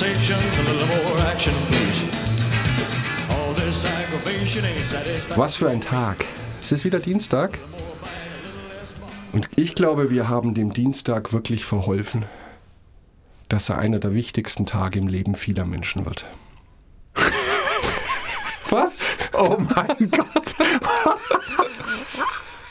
conversation, 0.00 0.38
a 0.38 0.62
little 0.62 0.86
more 1.04 1.18
action, 1.26 1.52
please. 1.68 2.02
All 3.30 3.52
this 3.54 3.84
aggravation 3.84 4.64
ain't 4.64 4.86
satisfaction. 4.86 5.36
Was 5.36 5.56
für 5.56 5.68
ein 5.68 5.80
Tag. 5.82 6.24
Es 6.62 6.72
ist 6.72 6.84
wieder 6.84 7.00
Dienstag. 7.00 7.58
Und 9.32 9.48
ich 9.56 9.74
glaube, 9.74 10.10
wir 10.10 10.28
haben 10.28 10.54
dem 10.54 10.72
Dienstag 10.72 11.32
wirklich 11.32 11.64
verholfen, 11.64 12.24
dass 13.48 13.68
er 13.68 13.78
einer 13.78 13.98
der 13.98 14.14
wichtigsten 14.14 14.64
Tage 14.64 14.98
im 14.98 15.06
Leben 15.06 15.34
vieler 15.34 15.66
Menschen 15.66 16.06
wird. 16.06 16.24
Was? 18.70 19.00
Oh 19.34 19.58
mein 19.58 20.10
Gott. 20.10 20.54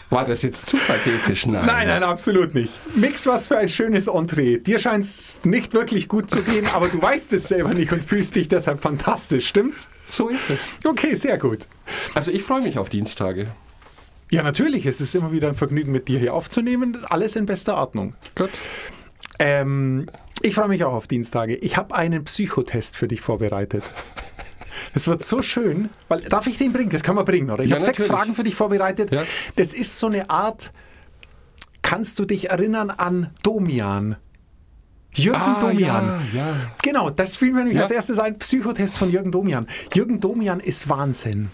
War 0.09 0.25
das 0.25 0.41
jetzt 0.41 0.65
zu 0.65 0.77
pathetisch? 0.77 1.45
Nein. 1.45 1.65
Nein, 1.65 1.87
nein, 1.87 2.03
absolut 2.03 2.55
nicht. 2.55 2.73
Mix, 2.95 3.27
was 3.27 3.47
für 3.47 3.57
ein 3.57 3.69
schönes 3.69 4.07
Entree. 4.07 4.57
Dir 4.57 4.79
scheint 4.79 5.05
es 5.05 5.37
nicht 5.43 5.73
wirklich 5.73 6.07
gut 6.07 6.31
zu 6.31 6.41
gehen, 6.41 6.65
aber 6.73 6.87
du 6.87 6.99
weißt 6.99 7.31
es 7.33 7.47
selber 7.47 7.75
nicht 7.75 7.91
und 7.91 8.03
fühlst 8.03 8.35
dich 8.35 8.47
deshalb 8.47 8.81
fantastisch, 8.81 9.47
stimmt's? 9.47 9.87
So 10.09 10.29
ist 10.29 10.49
es. 10.49 10.71
Okay, 10.83 11.13
sehr 11.13 11.37
gut. 11.37 11.67
Also 12.15 12.31
ich 12.31 12.41
freue 12.41 12.61
mich 12.61 12.79
auf 12.79 12.89
Dienstage. 12.89 13.47
Ja, 14.31 14.43
natürlich. 14.43 14.85
Es 14.85 14.99
ist 14.99 15.13
immer 15.15 15.31
wieder 15.31 15.47
ein 15.47 15.55
Vergnügen, 15.55 15.91
mit 15.91 16.07
dir 16.07 16.19
hier 16.19 16.33
aufzunehmen. 16.33 17.05
Alles 17.05 17.35
in 17.35 17.45
bester 17.45 17.77
Ordnung. 17.77 18.15
Gut. 18.35 18.51
Ähm, 19.39 20.07
ich 20.41 20.55
freue 20.55 20.67
mich 20.67 20.83
auch 20.83 20.93
auf 20.93 21.07
Dienstage. 21.07 21.55
Ich 21.55 21.77
habe 21.77 21.95
einen 21.95 22.23
Psychotest 22.23 22.97
für 22.97 23.07
dich 23.07 23.21
vorbereitet. 23.21 23.83
Es 24.93 25.07
wird 25.07 25.23
so 25.23 25.41
schön, 25.41 25.89
weil 26.07 26.21
darf 26.21 26.47
ich 26.47 26.57
den 26.57 26.73
bringen? 26.73 26.89
Das 26.89 27.03
kann 27.03 27.15
man 27.15 27.25
bringen, 27.25 27.49
oder? 27.51 27.63
Ich 27.63 27.69
Ja, 27.69 27.75
habe 27.75 27.85
sechs. 27.85 28.05
Fragen 28.05 28.35
für 28.35 28.43
dich 28.43 28.55
vorbereitet. 28.55 29.11
Ja. 29.11 29.23
Das 29.55 29.73
ist 29.73 29.99
so 29.99 30.07
eine 30.07 30.29
Art. 30.29 30.71
Kannst 31.81 32.19
du 32.19 32.25
dich 32.25 32.49
erinnern 32.49 32.89
an 32.89 33.29
Domian? 33.43 34.17
Jürgen 35.13 35.39
Ah, 35.41 35.59
Domian. 35.59 36.21
ja, 36.33 36.39
ja. 36.41 36.55
Genau, 36.83 37.09
das 37.09 37.35
fiel 37.37 37.51
mir 37.51 37.59
nämlich 37.59 37.75
Ja. 37.77 37.81
als 37.83 37.91
erstes 37.91 38.19
ein 38.19 38.37
Psychotest 38.37 38.97
von 38.97 39.09
Jürgen 39.11 39.31
Domian. 39.31 39.67
Jürgen 39.93 40.19
Domian 40.19 40.59
ist 40.59 40.87
Wahnsinn. 40.89 41.49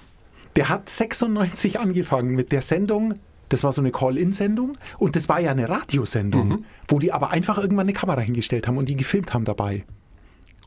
Der 0.56 0.68
hat 0.70 0.90
96 0.90 1.80
angefangen 1.80 2.36
mit 2.36 2.52
der 2.52 2.62
Sendung. 2.62 3.16
Das 3.50 3.64
war 3.64 3.72
so 3.72 3.82
eine 3.82 3.92
Call-In-Sendung 3.92 4.74
und 4.98 5.16
das 5.16 5.30
war 5.30 5.40
ja 5.40 5.52
eine 5.52 5.70
Radiosendung, 5.70 6.48
Mhm. 6.48 6.66
wo 6.88 7.00
die 7.00 7.14
aber 7.14 7.30
einfach 7.30 7.58
irgendwann 7.58 7.86
eine 7.86 7.94
Kamera 7.94 8.20
hingestellt 8.22 8.68
haben 8.68 8.78
und 8.78 8.90
die 8.90 8.96
gefilmt 8.96 9.34
haben 9.34 9.46
dabei. 9.46 9.86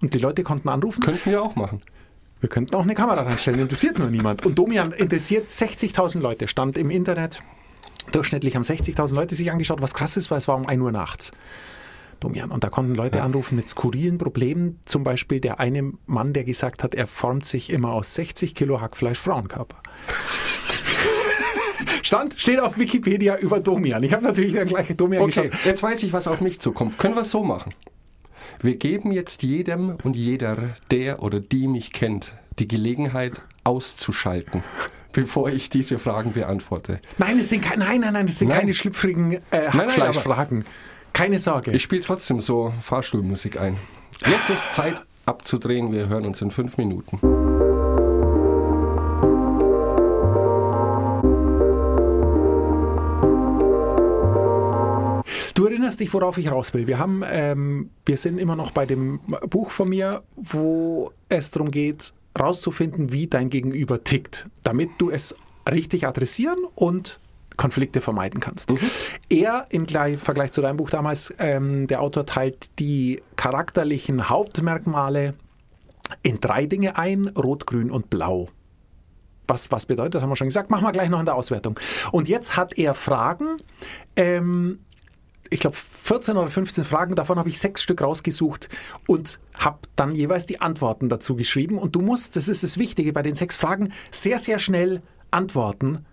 Und 0.00 0.14
die 0.14 0.18
Leute 0.18 0.44
konnten 0.44 0.68
anrufen. 0.68 1.00
Könnten 1.02 1.28
wir 1.30 1.42
auch 1.42 1.56
machen. 1.56 1.82
Wir 2.40 2.48
könnten 2.48 2.74
auch 2.76 2.82
eine 2.82 2.94
Kamera 2.94 3.22
reinstellen, 3.22 3.60
interessiert 3.60 3.98
nur 3.98 4.10
niemand. 4.10 4.46
Und 4.46 4.58
Domian 4.58 4.92
interessiert 4.92 5.50
60.000 5.50 6.20
Leute, 6.20 6.46
stand 6.46 6.78
im 6.78 6.90
Internet. 6.90 7.42
Durchschnittlich 8.12 8.54
haben 8.54 8.62
60.000 8.62 9.14
Leute 9.14 9.34
sich 9.34 9.50
angeschaut, 9.50 9.82
was 9.82 9.92
krass 9.92 10.16
ist, 10.16 10.30
weil 10.30 10.38
es 10.38 10.48
war 10.48 10.56
um 10.56 10.66
1 10.66 10.80
Uhr 10.80 10.92
nachts. 10.92 11.32
Domian. 12.20 12.50
Und 12.50 12.64
da 12.64 12.70
konnten 12.70 12.94
Leute 12.94 13.22
anrufen 13.22 13.56
mit 13.56 13.68
skurrilen 13.68 14.18
Problemen. 14.18 14.80
Zum 14.86 15.04
Beispiel 15.04 15.40
der 15.40 15.60
eine 15.60 15.92
Mann, 16.06 16.32
der 16.32 16.44
gesagt 16.44 16.82
hat, 16.82 16.94
er 16.94 17.06
formt 17.06 17.44
sich 17.44 17.70
immer 17.70 17.92
aus 17.92 18.14
60 18.14 18.54
Kilo 18.54 18.80
Hackfleisch 18.80 19.18
Frauenkörper. 19.18 19.76
Stand, 22.02 22.34
steht 22.38 22.60
auf 22.60 22.78
Wikipedia 22.78 23.36
über 23.36 23.60
Domian. 23.60 24.02
Ich 24.02 24.12
habe 24.12 24.24
natürlich 24.24 24.54
dann 24.54 24.66
gleich 24.66 24.94
Domian 24.96 25.22
Okay, 25.22 25.48
geschaut. 25.48 25.64
jetzt 25.64 25.82
weiß 25.82 26.02
ich, 26.02 26.12
was 26.12 26.26
auf 26.26 26.40
mich 26.40 26.60
zukommt. 26.60 26.98
Können 26.98 27.14
wir 27.14 27.22
es 27.22 27.30
so 27.30 27.44
machen? 27.44 27.74
Wir 28.60 28.76
geben 28.76 29.12
jetzt 29.12 29.42
jedem 29.42 29.96
und 30.02 30.16
jeder, 30.16 30.56
der 30.90 31.22
oder 31.22 31.40
die 31.40 31.68
mich 31.68 31.92
kennt, 31.92 32.34
die 32.58 32.68
Gelegenheit 32.68 33.34
auszuschalten, 33.64 34.62
bevor 35.12 35.50
ich 35.50 35.70
diese 35.70 35.98
Fragen 35.98 36.32
beantworte. 36.32 37.00
Nein, 37.18 37.38
es 37.38 37.50
sind 37.50 37.62
keine, 37.62 37.84
nein, 37.84 38.00
nein, 38.00 38.12
nein, 38.12 38.26
es 38.26 38.38
sind 38.38 38.48
Nein. 38.48 38.60
keine 38.60 38.74
schlüpfrigen 38.74 39.40
äh, 39.50 39.68
Hackfleischfragen. 39.70 40.64
Keine 41.12 41.38
Sorge. 41.38 41.72
Ich 41.72 41.82
spiele 41.82 42.02
trotzdem 42.02 42.38
so 42.38 42.72
Fahrstuhlmusik 42.80 43.58
ein. 43.58 43.76
Jetzt 44.26 44.50
ist 44.50 44.72
Zeit 44.72 45.02
abzudrehen. 45.26 45.92
Wir 45.92 46.08
hören 46.08 46.26
uns 46.26 46.42
in 46.42 46.50
fünf 46.50 46.76
Minuten. 46.76 47.47
Erinnerst 55.88 56.00
dich, 56.00 56.12
worauf 56.12 56.36
ich 56.36 56.50
raus 56.50 56.74
will. 56.74 56.86
Wir 56.86 56.98
haben, 56.98 57.22
ähm, 57.26 57.90
wir 58.04 58.18
sind 58.18 58.38
immer 58.38 58.56
noch 58.56 58.72
bei 58.72 58.84
dem 58.84 59.20
Buch 59.48 59.70
von 59.70 59.88
mir, 59.88 60.22
wo 60.36 61.12
es 61.30 61.50
darum 61.50 61.70
geht, 61.70 62.12
rauszufinden, 62.38 63.10
wie 63.10 63.26
dein 63.26 63.48
Gegenüber 63.48 64.04
tickt, 64.04 64.48
damit 64.64 64.90
du 64.98 65.10
es 65.10 65.34
richtig 65.70 66.06
adressieren 66.06 66.58
und 66.74 67.18
Konflikte 67.56 68.02
vermeiden 68.02 68.38
kannst. 68.38 68.70
Er 69.30 69.66
im 69.70 69.86
Gleich- 69.86 70.18
Vergleich 70.18 70.52
zu 70.52 70.60
deinem 70.60 70.76
Buch 70.76 70.90
damals, 70.90 71.32
ähm, 71.38 71.86
der 71.86 72.02
Autor 72.02 72.26
teilt 72.26 72.78
die 72.78 73.22
charakterlichen 73.36 74.28
Hauptmerkmale 74.28 75.34
in 76.22 76.38
drei 76.38 76.66
Dinge 76.66 76.98
ein: 76.98 77.28
Rot, 77.28 77.66
Grün 77.66 77.90
und 77.90 78.10
Blau. 78.10 78.48
Was, 79.46 79.72
was 79.72 79.86
bedeutet, 79.86 80.20
haben 80.20 80.28
wir 80.28 80.36
schon 80.36 80.48
gesagt. 80.48 80.68
Machen 80.70 80.84
wir 80.84 80.92
gleich 80.92 81.08
noch 81.08 81.20
in 81.20 81.24
der 81.24 81.34
Auswertung. 81.34 81.80
Und 82.12 82.28
jetzt 82.28 82.58
hat 82.58 82.76
er 82.76 82.92
Fragen. 82.92 83.56
Ähm, 84.16 84.80
ich 85.50 85.60
glaube, 85.60 85.76
14 85.76 86.36
oder 86.36 86.48
15 86.48 86.84
Fragen, 86.84 87.14
davon 87.14 87.38
habe 87.38 87.48
ich 87.48 87.58
sechs 87.58 87.82
Stück 87.82 88.02
rausgesucht 88.02 88.68
und 89.06 89.38
habe 89.54 89.78
dann 89.96 90.14
jeweils 90.14 90.46
die 90.46 90.60
Antworten 90.60 91.08
dazu 91.08 91.36
geschrieben. 91.36 91.78
Und 91.78 91.94
du 91.96 92.00
musst, 92.00 92.36
das 92.36 92.48
ist 92.48 92.62
das 92.62 92.76
Wichtige 92.78 93.12
bei 93.12 93.22
den 93.22 93.34
sechs 93.34 93.56
Fragen, 93.56 93.92
sehr, 94.10 94.38
sehr 94.38 94.58
schnell 94.58 95.00
antworten 95.30 96.04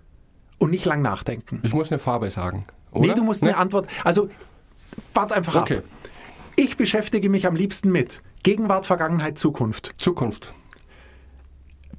und 0.57 0.71
nicht 0.71 0.85
lang 0.85 1.01
nachdenken. 1.01 1.59
Ich 1.63 1.73
muss 1.73 1.91
eine 1.91 1.99
Farbe 1.99 2.29
sagen. 2.31 2.65
Oder? 2.91 3.07
Nee, 3.09 3.13
du 3.13 3.23
musst 3.23 3.41
Ne? 3.43 3.49
eine 3.49 3.57
Antwort, 3.57 3.87
also 4.03 4.29
wart 5.13 5.31
einfach 5.33 5.55
Okay. 5.55 5.77
ab. 5.77 5.83
Ich 6.55 6.77
beschäftige 6.77 7.29
mich 7.29 7.45
am 7.47 7.55
liebsten 7.55 7.91
mit 7.91 8.21
Gegenwart, 8.43 8.85
Vergangenheit, 8.85 9.37
Zukunft. 9.37 9.93
Zukunft. 9.97 10.53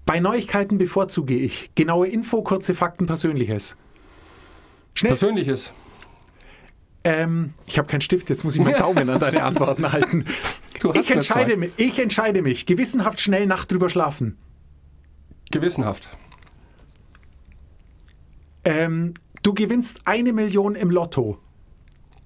Bei 0.06 0.20
Neuigkeiten 0.20 0.78
bevorzuge 0.78 1.34
ich 1.34 1.74
genaue 1.74 2.06
Info, 2.08 2.40
kurze 2.42 2.74
Fakten, 2.74 3.06
Persönliches. 3.06 3.76
Schnell. 4.94 5.10
Persönliches. 5.12 5.72
Ähm, 7.06 7.54
ich 7.66 7.78
habe 7.78 7.86
keinen 7.86 8.00
Stift, 8.00 8.28
jetzt 8.30 8.42
muss 8.42 8.56
ich 8.56 8.64
meinen 8.64 8.80
Daumen 8.80 9.08
an 9.08 9.20
deine 9.20 9.44
Antworten 9.44 9.92
halten. 9.92 10.24
Ich 10.94 11.08
entscheide, 11.08 11.56
mich, 11.56 11.70
ich 11.76 12.00
entscheide 12.00 12.42
mich. 12.42 12.66
Gewissenhaft 12.66 13.20
schnell 13.20 13.46
Nacht 13.46 13.70
drüber 13.70 13.88
schlafen. 13.88 14.36
Gewissenhaft. 15.52 16.08
Ähm, 18.64 19.14
du 19.44 19.54
gewinnst 19.54 20.00
eine 20.04 20.32
Million 20.32 20.74
im 20.74 20.90
Lotto. 20.90 21.38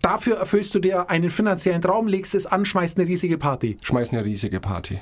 Dafür 0.01 0.39
erfüllst 0.39 0.75
du 0.75 0.79
dir 0.79 1.11
einen 1.11 1.29
finanziellen 1.29 1.83
Traum, 1.83 2.07
legst 2.09 2.35
es 2.35 2.47
an, 2.47 2.65
schmeißt 2.65 2.97
eine 2.99 3.07
riesige 3.07 3.37
Party. 3.37 3.77
Schmeißen 3.83 4.17
eine 4.17 4.27
riesige 4.27 4.61
Party. 4.61 4.99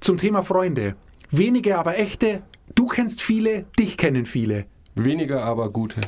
Zum 0.00 0.18
Thema 0.18 0.42
Freunde. 0.42 0.94
Wenige, 1.30 1.78
aber 1.78 1.98
echte. 1.98 2.42
Du 2.74 2.86
kennst 2.86 3.22
viele, 3.22 3.62
dich 3.78 3.96
kennen 3.96 4.26
viele. 4.26 4.66
Weniger, 4.94 5.42
aber 5.42 5.70
gute. 5.70 6.02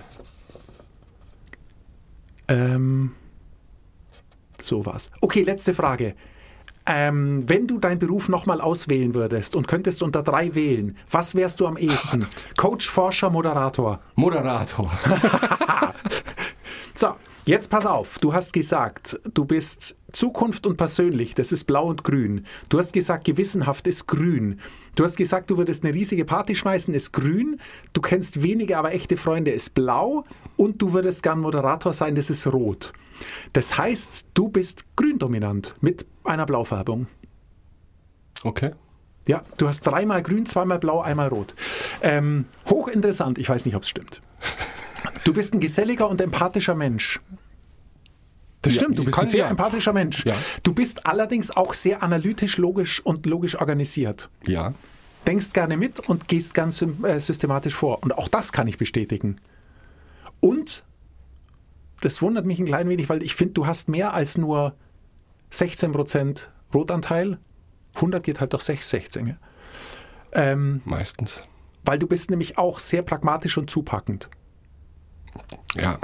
Ähm, 2.48 3.12
so 4.58 4.84
was. 4.84 5.10
Okay, 5.20 5.42
letzte 5.42 5.74
Frage. 5.74 6.14
Ähm, 6.86 7.44
wenn 7.46 7.66
du 7.66 7.78
deinen 7.78 7.98
Beruf 7.98 8.30
nochmal 8.30 8.62
auswählen 8.62 9.14
würdest 9.14 9.54
und 9.54 9.68
könntest 9.68 10.02
unter 10.02 10.22
drei 10.22 10.54
wählen, 10.54 10.96
was 11.10 11.34
wärst 11.34 11.60
du 11.60 11.66
am 11.66 11.76
ehesten? 11.76 12.26
Coach, 12.56 12.88
Forscher, 12.88 13.28
Moderator. 13.28 14.00
Moderator. 14.14 14.90
So, 16.98 17.14
jetzt 17.44 17.70
pass 17.70 17.86
auf. 17.86 18.18
Du 18.18 18.32
hast 18.32 18.52
gesagt, 18.52 19.20
du 19.32 19.44
bist 19.44 19.96
Zukunft 20.10 20.66
und 20.66 20.78
persönlich, 20.78 21.36
das 21.36 21.52
ist 21.52 21.62
blau 21.62 21.86
und 21.86 22.02
grün. 22.02 22.44
Du 22.70 22.78
hast 22.80 22.92
gesagt, 22.92 23.22
gewissenhaft 23.22 23.86
ist 23.86 24.08
grün. 24.08 24.58
Du 24.96 25.04
hast 25.04 25.14
gesagt, 25.14 25.48
du 25.48 25.58
würdest 25.58 25.84
eine 25.84 25.94
riesige 25.94 26.24
Party 26.24 26.56
schmeißen, 26.56 26.92
ist 26.92 27.12
grün. 27.12 27.60
Du 27.92 28.00
kennst 28.00 28.42
wenige, 28.42 28.76
aber 28.76 28.94
echte 28.94 29.16
Freunde, 29.16 29.52
ist 29.52 29.74
blau. 29.74 30.24
Und 30.58 30.82
du 30.82 30.92
würdest 30.92 31.22
gern 31.22 31.38
Moderator 31.38 31.92
sein, 31.92 32.16
das 32.16 32.30
ist 32.30 32.46
rot. 32.48 32.92
Das 33.52 33.78
heißt, 33.78 34.26
du 34.34 34.48
bist 34.48 34.84
gründominant 34.96 35.76
mit 35.80 36.04
einer 36.24 36.46
Blaufärbung. 36.46 37.06
Okay. 38.42 38.72
Ja, 39.28 39.44
du 39.56 39.68
hast 39.68 39.82
dreimal 39.82 40.22
grün, 40.22 40.46
zweimal 40.46 40.80
blau, 40.80 41.00
einmal 41.00 41.28
rot. 41.28 41.54
Ähm, 42.02 42.46
hochinteressant, 42.68 43.38
ich 43.38 43.48
weiß 43.48 43.66
nicht, 43.66 43.76
ob 43.76 43.84
es 43.84 43.88
stimmt. 43.88 44.20
Du 45.24 45.34
bist 45.34 45.52
ein 45.52 45.60
geselliger 45.60 46.08
und 46.08 46.20
empathischer 46.22 46.74
Mensch. 46.74 47.20
Das 48.62 48.74
Ja, 48.74 48.80
stimmt, 48.80 48.98
du 48.98 49.04
bist 49.04 49.18
ein 49.18 49.26
sehr 49.26 49.40
ja. 49.40 49.48
empathischer 49.50 49.92
Mensch. 49.92 50.24
Ja. 50.24 50.34
Du 50.62 50.72
bist 50.72 51.06
allerdings 51.06 51.50
auch 51.50 51.74
sehr 51.74 52.02
analytisch, 52.02 52.56
logisch 52.56 53.04
und 53.04 53.26
logisch 53.26 53.54
organisiert. 53.56 54.30
Ja. 54.46 54.72
Denkst 55.26 55.52
gerne 55.52 55.76
mit 55.76 56.00
und 56.00 56.28
gehst 56.28 56.54
ganz 56.54 56.80
äh, 56.82 57.18
systematisch 57.18 57.74
vor. 57.74 58.02
Und 58.02 58.16
auch 58.16 58.28
das 58.28 58.52
kann 58.52 58.68
ich 58.68 58.78
bestätigen. 58.78 59.38
Und 60.40 60.84
das 62.00 62.22
wundert 62.22 62.46
mich 62.46 62.58
ein 62.58 62.66
klein 62.66 62.88
wenig, 62.88 63.08
weil 63.08 63.22
ich 63.22 63.34
finde, 63.34 63.54
du 63.54 63.66
hast 63.66 63.88
mehr 63.88 64.14
als 64.14 64.38
nur 64.38 64.74
16% 65.52 66.46
Rotanteil. 66.72 67.38
100 67.96 68.22
geht 68.22 68.40
halt 68.40 68.52
doch 68.52 68.60
6, 68.60 68.88
16. 68.88 69.26
ja. 69.26 69.36
Ähm, 70.32 70.82
Meistens. 70.84 71.42
weil 71.84 71.98
du 71.98 72.06
bist 72.06 72.30
nämlich 72.30 72.58
auch 72.58 72.80
sehr 72.80 73.02
pragmatisch 73.02 73.56
und 73.56 73.70
zupackend. 73.70 74.28
Ja. 75.74 75.98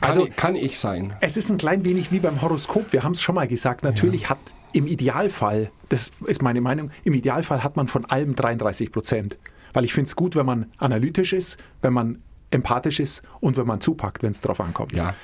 Also 0.00 0.24
kann, 0.24 0.36
kann 0.36 0.56
ich 0.56 0.78
sein. 0.78 1.14
es 1.20 1.36
ist 1.36 1.50
ein 1.50 1.58
klein 1.58 1.84
wenig 1.84 2.10
wie 2.10 2.20
beim 2.20 2.40
Horoskop. 2.40 2.92
Wir 2.92 3.02
haben 3.04 3.12
es 3.12 3.20
schon 3.20 3.34
mal 3.34 3.46
gesagt. 3.46 3.84
Natürlich 3.84 4.28
hat 4.28 4.38
im 4.72 4.86
Idealfall, 4.86 5.70
das 5.90 6.10
ist 6.26 6.42
meine 6.42 6.60
Meinung, 6.60 6.90
im 7.04 7.12
Idealfall 7.12 7.62
hat 7.62 7.76
man 7.76 7.86
von 7.86 8.04
allem 8.06 8.34
33 8.34 8.90
Prozent. 8.90 9.38
Weil 9.72 9.84
ich 9.84 9.92
finde 9.92 10.08
es 10.08 10.16
gut, 10.16 10.36
wenn 10.36 10.46
man 10.46 10.70
analytisch 10.78 11.32
ist, 11.32 11.58
wenn 11.82 11.92
man 11.92 12.22
empathisch 12.54 13.00
ist 13.00 13.22
und 13.40 13.56
wenn 13.56 13.66
man 13.66 13.80
zupackt, 13.80 14.22
wenn 14.22 14.30
es 14.30 14.40
drauf 14.40 14.60
ankommt. 14.60 14.92
Ja. 14.92 15.14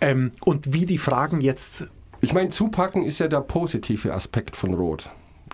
Ähm, 0.00 0.32
und 0.44 0.72
wie 0.72 0.84
die 0.84 0.98
Fragen 0.98 1.40
jetzt 1.40 1.86
Ich 2.20 2.32
meine, 2.32 2.50
zupacken 2.50 3.04
ist 3.04 3.20
ja 3.20 3.28
der 3.28 3.40
positive 3.40 4.12
Aspekt 4.12 4.56
von 4.56 4.74
Rot. 4.74 5.10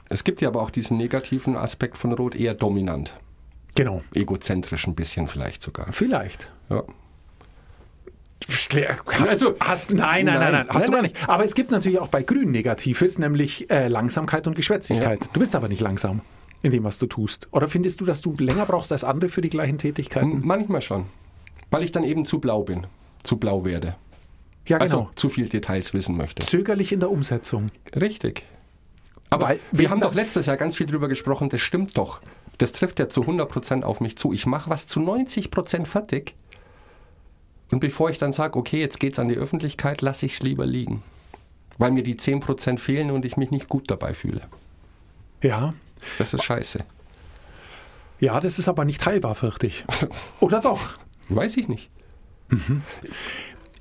Es 0.09 0.25
gibt 0.25 0.41
ja 0.41 0.49
aber 0.49 0.63
auch 0.63 0.71
diesen 0.71 0.97
negativen 0.97 1.57
Aspekt 1.57 1.99
von 1.99 2.13
Rot 2.13 2.35
eher 2.35 2.55
dominant. 2.55 3.15
Genau. 3.77 4.03
Egozentrisch 4.17 4.87
ein 4.87 4.95
bisschen 4.95 5.29
vielleicht 5.29 5.63
sogar. 5.63 5.93
Vielleicht. 5.93 6.51
Ja. 6.69 6.83
Also, 9.29 9.55
hast, 9.61 9.93
nein, 9.93 10.25
nein, 10.25 10.41
nein, 10.41 10.41
nein, 10.41 10.53
Nein. 10.53 10.67
hast 10.71 10.89
du 10.89 10.93
gar 10.93 11.03
nicht. 11.03 11.29
Aber 11.29 11.45
es 11.45 11.55
gibt 11.55 11.71
natürlich 11.71 11.99
auch 11.99 12.09
bei 12.09 12.23
Grün 12.23 12.51
Negatives, 12.51 13.19
nämlich 13.19 13.71
äh, 13.71 13.89
Langsamkeit 13.89 14.47
und 14.47 14.57
Geschwätzigkeit. 14.57 15.21
Du 15.33 15.41
bist 15.41 15.55
aber 15.55 15.69
nicht 15.69 15.83
langsam 15.83 16.23
in 16.62 16.73
dem, 16.73 16.85
was 16.85 16.99
du 16.99 17.07
tust. 17.07 17.49
Oder 17.53 17.69
findest 17.69 18.01
du, 18.01 18.05
dass 18.05 18.21
du 18.23 18.35
länger 18.39 18.67
brauchst 18.67 18.93
als 18.93 19.05
andere 19.05 19.31
für 19.31 19.41
die 19.41 19.51
gleichen 19.51 19.79
Tätigkeiten? 19.79 20.41
Manchmal 20.45 20.83
schon. 20.83 21.07
Weil 21.71 21.83
ich 21.85 21.93
dann 21.93 22.05
eben 22.05 22.25
zu 22.25 22.39
blau 22.41 22.62
bin. 22.62 22.87
Zu 23.23 23.37
blau 23.37 23.65
werde. 23.65 23.97
Ja, 24.67 24.79
genau. 24.79 24.83
Also 24.83 25.11
zu 25.15 25.29
viel 25.29 25.49
Details 25.49 25.95
wissen 25.95 26.17
möchte. 26.17 26.43
Zögerlich 26.45 26.93
in 26.93 27.01
der 27.01 27.11
Umsetzung. 27.11 27.67
Richtig. 27.99 28.45
Aber 29.31 29.49
Weil 29.49 29.61
wir, 29.71 29.79
wir- 29.81 29.91
haben 29.91 30.01
doch 30.01 30.15
letztes 30.15 30.47
Jahr 30.47 30.57
ganz 30.57 30.77
viel 30.77 30.87
drüber 30.87 31.09
gesprochen, 31.09 31.49
das 31.49 31.61
stimmt 31.61 31.97
doch. 31.97 32.21
Das 32.59 32.73
trifft 32.73 32.99
ja 32.99 33.09
zu 33.09 33.23
100% 33.23 33.83
auf 33.85 34.01
mich 34.01 34.19
zu. 34.19 34.33
Ich 34.33 34.45
mache 34.45 34.69
was 34.69 34.87
zu 34.87 35.01
90% 35.01 35.87
fertig. 35.87 36.35
Und 37.71 37.81
bevor 37.81 38.11
ich 38.11 38.19
dann 38.19 38.33
sage, 38.33 38.59
okay, 38.59 38.81
jetzt 38.81 39.01
geht's 39.01 39.19
an 39.19 39.29
die 39.29 39.37
Öffentlichkeit, 39.37 40.03
lasse 40.03 40.27
ich 40.27 40.35
es 40.35 40.43
lieber 40.43 40.67
liegen. 40.67 41.03
Weil 41.79 41.93
mir 41.93 42.03
die 42.03 42.17
10% 42.17 42.79
fehlen 42.79 43.11
und 43.11 43.25
ich 43.25 43.37
mich 43.37 43.51
nicht 43.51 43.69
gut 43.69 43.91
dabei 43.91 44.12
fühle. 44.12 44.43
Ja. 45.43 45.73
Das 46.19 46.35
ist 46.35 46.44
scheiße. 46.44 46.85
Ja, 48.20 48.38
das 48.41 48.58
ist 48.58 48.69
aber 48.69 48.85
nicht 48.85 49.05
heilbar, 49.06 49.35
fürchte 49.35 49.67
ich. 49.67 49.85
Oder 50.41 50.61
doch? 50.61 50.99
Weiß 51.29 51.56
ich 51.56 51.69
nicht. 51.69 51.91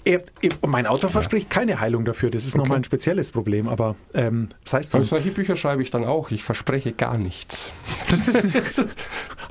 Er, 0.05 0.23
er, 0.41 0.67
mein 0.67 0.87
Autor 0.87 1.09
verspricht 1.09 1.49
keine 1.49 1.79
Heilung 1.79 2.05
dafür. 2.05 2.29
Das 2.29 2.45
ist 2.45 2.55
nochmal 2.55 2.77
ein 2.77 2.83
spezielles 2.83 3.31
Problem. 3.31 3.67
Aber 3.67 3.95
ähm, 4.13 4.49
das 4.63 4.73
heißt, 4.73 4.95
Also 4.95 5.07
solche 5.07 5.31
Bücher 5.31 5.55
schreibe 5.55 5.81
ich 5.81 5.91
dann 5.91 6.05
auch. 6.05 6.31
Ich 6.31 6.43
verspreche 6.43 6.93
gar 6.93 7.17
nichts. 7.17 7.73
das 8.09 8.27
ist, 8.27 8.47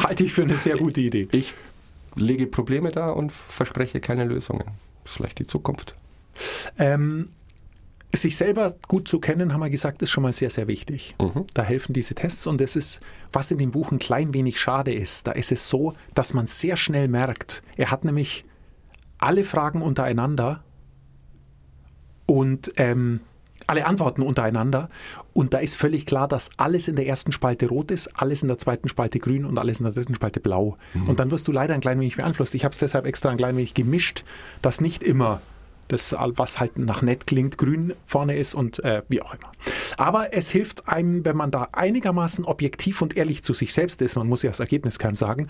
halte 0.02 0.24
ich 0.24 0.32
für 0.32 0.42
eine 0.42 0.56
sehr 0.56 0.76
gute 0.78 1.00
Idee. 1.00 1.28
Ich 1.32 1.54
lege 2.14 2.46
Probleme 2.46 2.90
da 2.90 3.10
und 3.10 3.32
verspreche 3.32 4.00
keine 4.00 4.24
Lösungen. 4.24 4.64
Das 5.04 5.12
ist 5.12 5.16
vielleicht 5.16 5.38
die 5.38 5.46
Zukunft. 5.46 5.94
Ähm, 6.78 7.30
sich 8.14 8.36
selber 8.36 8.74
gut 8.88 9.06
zu 9.06 9.20
kennen, 9.20 9.52
haben 9.52 9.60
wir 9.60 9.70
gesagt, 9.70 10.00
ist 10.02 10.10
schon 10.10 10.22
mal 10.22 10.32
sehr, 10.32 10.50
sehr 10.50 10.66
wichtig. 10.66 11.14
Mhm. 11.20 11.46
Da 11.52 11.62
helfen 11.62 11.92
diese 11.92 12.14
Tests 12.14 12.46
und 12.46 12.60
das 12.60 12.74
ist, 12.74 13.00
was 13.32 13.50
in 13.50 13.58
dem 13.58 13.70
Buch 13.70 13.92
ein 13.92 13.98
klein 13.98 14.32
wenig 14.32 14.58
schade 14.58 14.94
ist. 14.94 15.26
Da 15.26 15.32
ist 15.32 15.52
es 15.52 15.68
so, 15.68 15.92
dass 16.14 16.32
man 16.32 16.46
sehr 16.46 16.76
schnell 16.76 17.08
merkt, 17.08 17.62
er 17.76 17.90
hat 17.90 18.04
nämlich 18.04 18.44
alle 19.18 19.44
Fragen 19.44 19.82
untereinander 19.82 20.62
und 22.26 22.72
ähm, 22.76 23.20
alle 23.66 23.84
Antworten 23.84 24.22
untereinander. 24.22 24.88
Und 25.34 25.52
da 25.52 25.58
ist 25.58 25.76
völlig 25.76 26.06
klar, 26.06 26.28
dass 26.28 26.50
alles 26.56 26.88
in 26.88 26.96
der 26.96 27.06
ersten 27.06 27.32
Spalte 27.32 27.68
rot 27.68 27.90
ist, 27.90 28.08
alles 28.18 28.42
in 28.42 28.48
der 28.48 28.58
zweiten 28.58 28.88
Spalte 28.88 29.18
grün 29.18 29.44
und 29.44 29.58
alles 29.58 29.80
in 29.80 29.84
der 29.84 29.92
dritten 29.92 30.14
Spalte 30.14 30.40
blau. 30.40 30.78
Und 31.06 31.20
dann 31.20 31.30
wirst 31.30 31.46
du 31.48 31.52
leider 31.52 31.74
ein 31.74 31.80
klein 31.80 32.00
wenig 32.00 32.16
beeinflusst. 32.16 32.54
Ich 32.54 32.64
habe 32.64 32.72
es 32.72 32.78
deshalb 32.78 33.04
extra 33.06 33.30
ein 33.30 33.36
klein 33.36 33.56
wenig 33.56 33.74
gemischt, 33.74 34.24
dass 34.62 34.80
nicht 34.80 35.02
immer 35.02 35.42
das, 35.88 36.14
was 36.18 36.60
halt 36.60 36.78
nach 36.78 37.02
nett 37.02 37.26
klingt, 37.26 37.58
grün 37.58 37.94
vorne 38.06 38.36
ist 38.36 38.54
und 38.54 38.82
äh, 38.84 39.02
wie 39.08 39.22
auch 39.22 39.34
immer. 39.34 39.52
Aber 39.96 40.34
es 40.34 40.50
hilft 40.50 40.88
einem, 40.88 41.24
wenn 41.24 41.36
man 41.36 41.50
da 41.50 41.68
einigermaßen 41.72 42.44
objektiv 42.44 43.02
und 43.02 43.16
ehrlich 43.16 43.42
zu 43.42 43.52
sich 43.54 43.72
selbst 43.72 44.02
ist, 44.02 44.16
man 44.16 44.28
muss 44.28 44.42
ja 44.42 44.50
das 44.50 44.60
Ergebnis 44.60 44.98
keinem 44.98 45.16
sagen, 45.16 45.48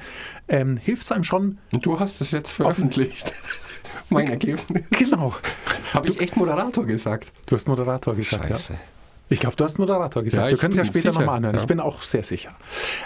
ähm, 0.48 0.76
hilft 0.76 1.02
es 1.02 1.12
einem 1.12 1.24
schon, 1.24 1.58
Und 1.72 1.84
du 1.84 2.00
hast 2.00 2.20
es 2.20 2.30
jetzt 2.30 2.52
veröffentlicht. 2.52 3.32
mein 4.08 4.28
Ergebnis. 4.28 4.84
genau. 4.90 5.34
Habe 5.92 6.08
ich 6.08 6.20
echt 6.20 6.36
Moderator 6.36 6.86
gesagt? 6.86 7.32
Du 7.46 7.56
hast 7.56 7.68
Moderator 7.68 8.14
gesagt. 8.14 8.44
Ja. 8.44 8.50
Scheiße. 8.50 8.74
Ich 9.30 9.40
glaube, 9.40 9.56
du 9.56 9.64
hast 9.64 9.78
Moderator 9.78 10.22
gesagt. 10.22 10.46
Ja, 10.46 10.50
Wir 10.52 10.58
können 10.58 10.72
es 10.72 10.78
ja 10.78 10.84
später 10.84 11.12
nochmal 11.12 11.36
anhören. 11.36 11.56
ja. 11.56 11.60
Ich 11.60 11.66
bin 11.66 11.80
auch 11.80 12.00
sehr 12.02 12.22
sicher. 12.22 12.56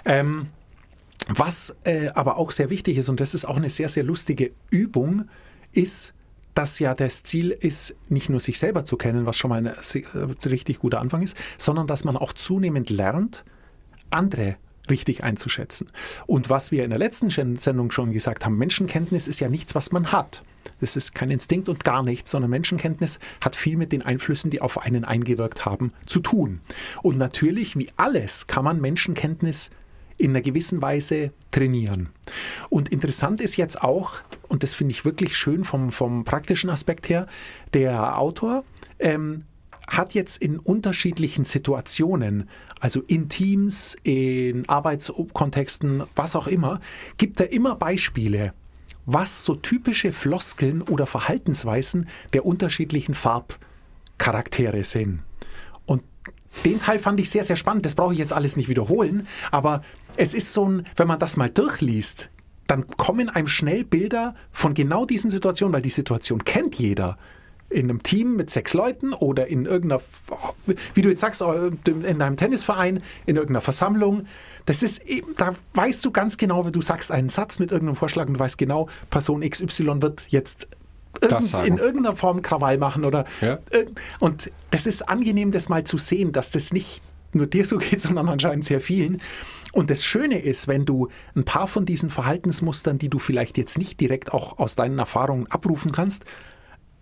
Ähm, 0.05 0.49
was 1.29 1.76
äh, 1.84 2.08
aber 2.08 2.37
auch 2.37 2.50
sehr 2.50 2.70
wichtig 2.70 2.99
ist, 2.99 3.08
und 3.08 3.20
das 3.20 3.34
ist 3.34 3.44
auch 3.44 3.56
eine 3.56 3.70
sehr, 3.70 3.88
sehr 3.88 4.02
lustige 4.02 4.52
Übung, 4.70 5.29
ist, 5.73 6.14
dass 6.54 6.78
ja 6.78 6.94
das 6.94 7.22
Ziel 7.22 7.50
ist, 7.50 7.94
nicht 8.08 8.28
nur 8.28 8.40
sich 8.40 8.58
selber 8.58 8.84
zu 8.84 8.96
kennen, 8.96 9.26
was 9.26 9.37
schon 9.37 9.50
mal 9.50 9.66
ein 9.66 9.66
äh, 9.66 10.49
richtig 10.49 10.78
guter 10.78 11.00
Anfang 11.00 11.22
ist, 11.22 11.37
sondern 11.58 11.87
dass 11.87 12.04
man 12.04 12.16
auch 12.16 12.32
zunehmend 12.32 12.90
lernt, 12.90 13.44
andere 14.10 14.56
richtig 14.90 15.22
einzuschätzen. 15.22 15.90
Und 16.26 16.50
was 16.50 16.72
wir 16.72 16.84
in 16.84 16.90
der 16.90 16.99
letzten 16.99 17.31
Sendung 17.31 17.90
schon 17.90 18.12
gesagt 18.12 18.44
haben, 18.44 18.56
Menschenkenntnis 18.58 19.28
ist 19.28 19.40
ja 19.40 19.49
nichts, 19.49 19.75
was 19.75 19.93
man 19.93 20.12
hat. 20.12 20.43
Das 20.81 20.96
ist 20.96 21.14
kein 21.14 21.31
Instinkt 21.31 21.69
und 21.69 21.84
gar 21.84 22.02
nichts, 22.02 22.31
sondern 22.32 22.50
Menschenkenntnis 22.50 23.19
hat 23.40 23.56
viel 23.56 23.76
mit 23.76 23.93
den 23.93 24.02
Einflüssen, 24.02 24.50
die 24.50 24.60
auf 24.60 24.78
einen 24.78 25.05
eingewirkt 25.05 25.64
haben, 25.64 25.93
zu 26.06 26.20
tun. 26.20 26.60
Und 27.02 27.19
natürlich, 27.19 27.76
wie 27.76 27.88
alles, 27.96 28.46
kann 28.46 28.64
man 28.64 28.81
Menschenkenntnis 28.81 29.70
in 30.19 30.31
einer 30.31 30.40
gewissen 30.40 30.82
Weise 30.82 31.32
trainieren. 31.50 32.10
Und 32.69 32.88
interessant 32.90 33.40
ist 33.40 33.56
jetzt 33.56 33.82
auch, 33.82 34.22
und 34.52 34.62
das 34.62 34.75
finde 34.75 34.93
ich 34.93 35.06
wirklich 35.06 35.34
schön 35.34 35.64
vom, 35.64 35.90
vom 35.90 36.25
praktischen 36.25 36.69
Aspekt 36.69 37.08
her, 37.08 37.26
der 37.72 38.19
Autor 38.19 38.64
ähm, 38.99 39.44
hat 39.88 40.12
jetzt 40.12 40.43
in 40.43 40.58
unterschiedlichen 40.58 41.46
Situationen, 41.46 42.50
also 42.78 43.00
in 43.06 43.31
Teams, 43.31 43.96
in 44.02 44.69
Arbeitskontexten, 44.69 46.02
was 46.14 46.37
auch 46.37 46.49
immer, 46.49 46.81
gibt 47.16 47.40
er 47.40 47.50
immer 47.50 47.76
Beispiele, 47.76 48.52
was 49.06 49.43
so 49.43 49.54
typische 49.54 50.12
Floskeln 50.12 50.82
oder 50.82 51.06
Verhaltensweisen 51.06 52.06
der 52.34 52.44
unterschiedlichen 52.44 53.14
Farbcharaktere 53.14 54.84
sind. 54.84 55.22
Und 55.87 56.02
den 56.66 56.78
Teil 56.78 56.98
fand 56.98 57.19
ich 57.20 57.31
sehr, 57.31 57.44
sehr 57.44 57.56
spannend. 57.56 57.86
Das 57.86 57.94
brauche 57.94 58.12
ich 58.12 58.19
jetzt 58.19 58.34
alles 58.34 58.56
nicht 58.56 58.69
wiederholen. 58.69 59.26
Aber 59.50 59.81
es 60.19 60.34
ist 60.34 60.53
so 60.53 60.69
ein, 60.69 60.86
wenn 60.96 61.08
man 61.08 61.19
das 61.19 61.38
mal 61.38 61.48
durchliest, 61.48 62.29
dann 62.66 62.86
kommen 62.86 63.28
einem 63.28 63.48
schnell 63.48 63.84
Bilder 63.84 64.34
von 64.50 64.74
genau 64.74 65.04
diesen 65.04 65.31
Situationen, 65.31 65.72
weil 65.74 65.82
die 65.82 65.90
Situation 65.90 66.44
kennt 66.44 66.76
jeder. 66.76 67.19
In 67.69 67.88
einem 67.88 68.02
Team 68.02 68.36
mit 68.36 68.50
sechs 68.50 68.74
Leuten 68.74 69.14
oder 69.14 69.46
in 69.46 69.64
irgendeiner, 69.64 70.02
wie 70.94 71.02
du 71.02 71.08
jetzt 71.08 71.20
sagst, 71.20 71.42
in 71.42 72.19
deinem 72.19 72.36
Tennisverein, 72.36 73.02
in 73.24 73.36
irgendeiner 73.36 73.62
Versammlung. 73.62 74.26
Das 74.66 74.82
ist 74.82 75.06
eben, 75.06 75.34
da 75.36 75.54
weißt 75.74 76.04
du 76.04 76.10
ganz 76.10 76.36
genau, 76.36 76.64
wenn 76.66 76.72
du 76.72 76.82
sagst 76.82 77.10
einen 77.10 77.31
Satz 77.31 77.58
mit 77.58 77.72
irgendeinem 77.72 77.96
Vorschlag 77.96 78.26
und 78.26 78.34
du 78.34 78.40
weißt 78.40 78.58
genau, 78.58 78.88
Person 79.10 79.40
XY 79.40 80.02
wird 80.02 80.24
jetzt 80.28 80.69
irgend, 81.20 81.54
in 81.66 81.78
irgendeiner 81.78 82.14
Form 82.14 82.42
Krawall 82.42 82.78
machen 82.78 83.04
oder 83.04 83.24
Ja. 83.40 83.58
und 84.20 84.50
das 84.70 84.86
ist 84.86 85.08
angenehm, 85.08 85.50
das 85.50 85.69
mal 85.69 85.84
zu 85.84 85.98
sehen, 85.98 86.32
dass 86.32 86.50
das 86.50 86.72
nicht 86.72 87.02
nur 87.32 87.46
dir 87.46 87.64
so 87.66 87.78
geht, 87.78 88.00
sondern 88.02 88.28
anscheinend 88.28 88.64
sehr 88.64 88.81
vielen. 88.81 89.20
Und 89.72 89.91
das 89.91 90.05
Schöne 90.05 90.38
ist, 90.38 90.69
wenn 90.69 90.84
du 90.84 91.08
ein 91.34 91.44
paar 91.44 91.67
von 91.67 91.86
diesen 91.86 92.10
Verhaltensmustern, 92.10 92.98
die 92.98 93.08
du 93.08 93.19
vielleicht 93.19 93.56
jetzt 93.58 93.79
nicht 93.79 94.00
direkt 94.00 94.32
auch 94.32 94.58
aus 94.58 94.76
deinen 94.76 94.98
Erfahrungen 94.98 95.46
abrufen 95.46 95.93
kannst, 95.93 96.26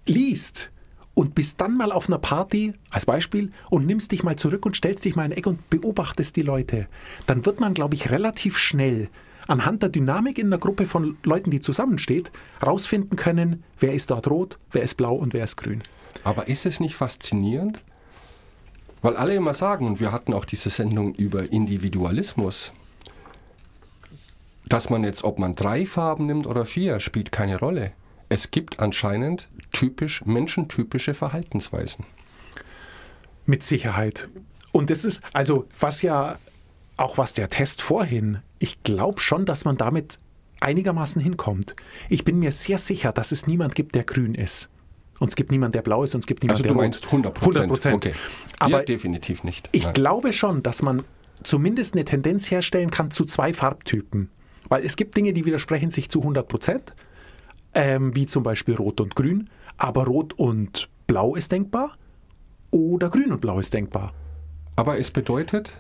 liest 0.07 0.71
und 1.15 1.35
bist 1.35 1.61
dann 1.61 1.77
mal 1.77 1.91
auf 1.93 2.09
einer 2.09 2.19
Party 2.19 2.73
als 2.91 3.07
Beispiel 3.07 3.51
und 3.69 3.87
nimmst 3.87 4.13
dich 4.13 4.23
mal 4.23 4.37
zurück 4.37 4.65
und 4.65 4.77
stellst 4.77 5.05
dich 5.05 5.17
mal 5.17 5.25
in 5.25 5.33
Eck 5.33 5.47
und 5.49 5.69
beobachtest 5.69 6.37
die 6.37 6.43
Leute, 6.43 6.87
dann 7.27 7.45
wird 7.45 7.61
man, 7.61 7.75
glaube 7.75 7.97
ich, 7.97 8.11
relativ 8.11 8.57
schnell 8.57 9.09
anhand 9.49 9.83
der 9.83 9.89
Dynamik 9.89 10.39
in 10.39 10.47
einer 10.47 10.59
Gruppe 10.59 10.87
von 10.87 11.19
Leuten, 11.25 11.51
die 11.51 11.61
zusammensteht, 11.61 12.31
rausfinden 12.65 13.17
können, 13.17 13.65
wer 13.81 13.93
ist 13.93 14.11
dort 14.11 14.29
rot, 14.29 14.59
wer 14.71 14.83
ist 14.83 14.97
blau 14.97 15.17
und 15.17 15.35
wer 15.35 15.45
ist 15.45 15.57
grün. 15.57 15.83
Aber 16.23 16.47
ist 16.49 16.67
es 16.67 16.79
nicht 16.79 16.95
faszinierend? 16.95 17.83
Weil 19.03 19.17
alle 19.17 19.35
immer 19.35 19.55
sagen, 19.55 19.87
und 19.87 20.01
wir 20.01 20.13
hatten 20.13 20.35
auch 20.35 20.45
diese 20.45 20.71
Sendung 20.71 21.15
über 21.15 21.51
Individualismus, 21.53 22.73
dass 24.67 24.91
man 24.91 25.05
jetzt, 25.05 25.25
ob 25.25 25.39
man 25.39 25.55
drei 25.55 25.87
Farben 25.87 26.27
nimmt 26.27 26.47
oder 26.47 26.65
vier, 26.65 27.01
spielt 27.01 27.33
keine 27.33 27.59
Rolle. 27.59 27.93
Es 28.29 28.51
gibt 28.51 28.79
anscheinend 28.79 29.49
typisch, 29.73 30.25
menschentypische 30.25 31.15
Verhaltensweisen. 31.15 32.07
Mit 33.47 33.63
Sicherheit. 33.63 34.29
Und 34.71 34.91
das 34.91 35.05
ist, 35.05 35.23
also 35.33 35.67
was 35.81 36.03
ja, 36.03 36.39
auch 36.97 37.19
was 37.19 37.33
der 37.33 37.51
Test 37.51 37.83
vorhin, 37.83 38.39
ich 38.59 38.83
glaube 38.83 39.21
schon, 39.21 39.47
dass 39.47 39.65
man 39.65 39.77
damit 39.77 40.19
einigermaßen 40.61 41.21
hinkommt. 41.21 41.75
Ich 42.09 42.25
bin 42.25 42.39
mir 42.39 42.53
sehr 42.53 42.79
sicher, 42.79 43.13
dass 43.13 43.33
es 43.33 43.47
niemand 43.47 43.75
gibt, 43.75 43.95
der 43.95 44.05
grün 44.05 44.35
ist. 44.35 44.69
Und 45.21 45.29
es 45.29 45.37
gibt 45.37 45.53
niemanden, 45.53 45.73
der 45.75 45.83
blau 45.83 46.03
ist 46.03 46.15
und 46.15 46.21
es 46.21 46.27
gibt 46.27 46.43
niemanden, 46.43 46.57
Also 46.57 46.63
der 46.65 46.73
du 46.73 46.79
rot. 46.79 46.83
meinst 46.83 47.07
100 47.07 47.41
100 47.41 47.69
Prozent. 47.69 47.95
Okay. 47.95 48.15
Aber 48.59 48.79
ja, 48.81 48.83
definitiv 48.85 49.45
nicht. 49.45 49.69
ich 49.73 49.85
Nein. 49.85 49.93
glaube 49.95 50.33
schon, 50.33 50.63
dass 50.65 50.83
man 50.83 51.05
zumindest 51.45 51.95
eine 51.95 52.05
Tendenz 52.05 52.51
herstellen 52.51 52.91
kann 52.91 53.11
zu 53.13 53.25
zwei 53.25 53.53
Farbtypen. 53.53 54.31
Weil 54.69 54.85
es 54.85 54.97
gibt 54.97 55.17
Dinge, 55.17 55.33
die 55.33 55.45
widersprechen 55.45 55.91
sich 55.91 56.09
zu 56.11 56.21
100 56.21 56.49
Prozent, 56.49 56.95
ähm, 57.75 58.15
wie 58.17 58.27
zum 58.27 58.43
Beispiel 58.43 58.75
Rot 58.75 59.01
und 59.01 59.15
Grün. 59.15 59.49
aber 59.77 60.05
Rot 60.07 60.33
und 60.35 60.89
Blau 61.07 61.35
ist 61.37 61.53
denkbar 61.53 61.97
oder 62.71 63.09
Grün 63.11 63.33
und 63.33 63.41
Blau 63.41 63.59
ist 63.59 63.73
denkbar. 63.75 64.13
Aber 64.77 64.99
es 64.99 65.11
bedeutet, 65.11 65.73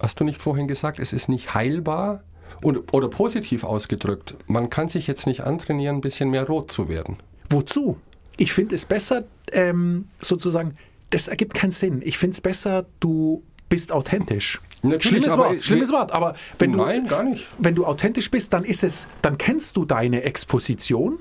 hast 0.00 0.20
du 0.20 0.24
nicht 0.24 0.40
vorhin 0.40 0.68
gesagt, 0.68 0.98
es 1.00 1.12
ist 1.12 1.28
nicht 1.28 1.54
heilbar? 1.54 2.22
Und, 2.62 2.92
oder 2.94 3.08
positiv 3.08 3.64
ausgedrückt, 3.64 4.34
man 4.46 4.70
kann 4.70 4.88
sich 4.88 5.06
jetzt 5.06 5.26
nicht 5.26 5.42
antrainieren, 5.42 5.96
ein 5.96 6.00
bisschen 6.00 6.30
mehr 6.30 6.46
rot 6.46 6.70
zu 6.70 6.88
werden. 6.88 7.18
Wozu? 7.50 7.98
Ich 8.36 8.52
finde 8.52 8.74
es 8.74 8.86
besser, 8.86 9.24
ähm, 9.52 10.06
sozusagen, 10.20 10.76
das 11.10 11.28
ergibt 11.28 11.54
keinen 11.54 11.70
Sinn. 11.70 12.02
Ich 12.04 12.18
finde 12.18 12.34
es 12.34 12.40
besser, 12.40 12.86
du 13.00 13.42
bist 13.68 13.92
authentisch. 13.92 14.60
Natürlich, 14.82 15.24
schlimmes 15.24 15.36
Wort, 15.36 15.62
schlimmes 15.62 15.92
Wort. 15.92 16.12
Aber 16.12 16.34
wenn 16.58 16.72
du, 16.72 16.78
Nein, 16.78 17.08
nicht. 17.30 17.46
wenn 17.58 17.74
du 17.74 17.84
authentisch 17.84 18.30
bist, 18.30 18.52
dann 18.52 18.64
ist 18.64 18.84
es, 18.84 19.06
dann 19.22 19.38
kennst 19.38 19.76
du 19.76 19.84
deine 19.84 20.22
Exposition 20.22 21.18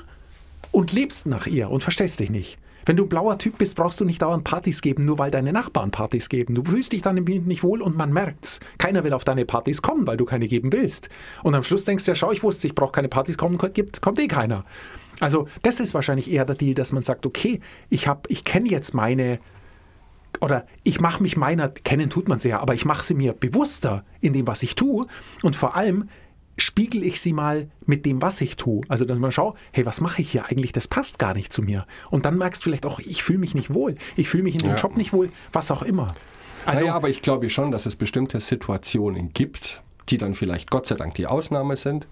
und 0.72 0.91
lebst 0.91 1.25
nach 1.25 1.48
ihr 1.48 1.69
und 1.69 1.81
verstehst 1.81 2.19
dich 2.19 2.29
nicht. 2.29 2.57
Wenn 2.85 2.97
du 2.97 3.03
ein 3.03 3.09
blauer 3.09 3.37
Typ 3.37 3.57
bist, 3.57 3.75
brauchst 3.75 3.99
du 3.99 4.05
nicht 4.05 4.21
dauernd 4.21 4.43
Partys 4.43 4.81
geben, 4.81 5.05
nur 5.05 5.17
weil 5.17 5.31
deine 5.31 5.51
Nachbarn 5.51 5.91
Partys 5.91 6.29
geben. 6.29 6.53
Du 6.55 6.63
fühlst 6.63 6.93
dich 6.93 7.01
dann 7.01 7.15
nicht 7.15 7.63
wohl 7.63 7.81
und 7.81 7.97
man 7.97 8.13
merkt's. 8.13 8.59
Keiner 8.77 9.03
will 9.03 9.13
auf 9.13 9.23
deine 9.23 9.45
Partys 9.45 9.81
kommen, 9.81 10.05
weil 10.05 10.17
du 10.17 10.25
keine 10.25 10.47
geben 10.47 10.71
willst. 10.71 11.09
Und 11.43 11.55
am 11.55 11.63
Schluss 11.63 11.85
denkst 11.85 12.05
du, 12.05 12.11
ja, 12.11 12.15
schau, 12.15 12.31
ich 12.31 12.43
wusste, 12.43 12.67
ich 12.67 12.75
brauche 12.75 12.91
keine 12.91 13.09
Partys 13.09 13.37
kommen, 13.37 13.57
gibt, 13.73 14.01
kommt 14.01 14.19
eh 14.19 14.27
keiner. 14.27 14.65
Also 15.19 15.47
das 15.63 15.79
ist 15.79 15.93
wahrscheinlich 15.93 16.31
eher 16.31 16.45
der 16.45 16.55
Deal, 16.55 16.75
dass 16.75 16.91
man 16.91 17.03
sagt, 17.03 17.25
okay, 17.25 17.61
ich 17.89 18.07
habe, 18.07 18.21
ich 18.27 18.43
kenne 18.43 18.69
jetzt 18.69 18.93
meine 18.93 19.39
oder 20.41 20.65
ich 20.83 20.99
mache 20.99 21.23
mich 21.23 21.37
meiner, 21.37 21.69
kennen 21.69 22.09
tut 22.09 22.27
man 22.27 22.39
sie 22.39 22.49
ja, 22.49 22.59
aber 22.59 22.73
ich 22.73 22.83
mache 22.83 23.03
sie 23.03 23.13
mir 23.13 23.33
bewusster 23.33 24.03
in 24.19 24.33
dem, 24.33 24.47
was 24.47 24.63
ich 24.63 24.75
tue 24.75 25.07
und 25.43 25.55
vor 25.55 25.75
allem 25.75 26.09
spiegel 26.57 27.03
ich 27.03 27.19
sie 27.19 27.33
mal 27.33 27.69
mit 27.85 28.05
dem, 28.05 28.21
was 28.21 28.41
ich 28.41 28.55
tue. 28.55 28.81
Also 28.88 29.05
dass 29.05 29.17
man 29.19 29.31
schaut, 29.31 29.55
hey, 29.71 29.85
was 29.85 30.01
mache 30.01 30.21
ich 30.21 30.31
hier 30.31 30.45
eigentlich? 30.45 30.71
Das 30.71 30.88
passt 30.88 31.19
gar 31.19 31.33
nicht 31.33 31.51
zu 31.51 31.62
mir. 31.62 31.85
Und 32.12 32.25
dann 32.25 32.38
merkst 32.38 32.62
du 32.62 32.65
vielleicht 32.65 32.85
auch, 32.85 33.00
ich 33.00 33.24
fühle 33.24 33.39
mich 33.39 33.55
nicht 33.55 33.74
wohl, 33.74 33.95
ich 34.15 34.29
fühle 34.29 34.43
mich 34.43 34.55
in 34.55 34.62
dem 34.62 34.69
Ja. 34.71 34.75
Job 34.75 34.97
nicht 34.97 35.13
wohl, 35.13 35.29
was 35.51 35.71
auch 35.71 35.83
immer. 35.83 36.13
Also 36.65 36.85
naja, 36.85 36.95
aber 36.95 37.09
ich 37.09 37.21
glaube 37.21 37.50
schon, 37.50 37.71
dass 37.71 37.85
es 37.85 37.95
bestimmte 37.95 38.39
Situationen 38.39 39.33
gibt, 39.33 39.83
die 40.09 40.17
dann 40.17 40.33
vielleicht 40.33 40.71
Gott 40.71 40.85
sei 40.88 40.95
Dank 40.95 41.13
die 41.15 41.27
Ausnahme 41.27 41.75
sind, 41.75 42.07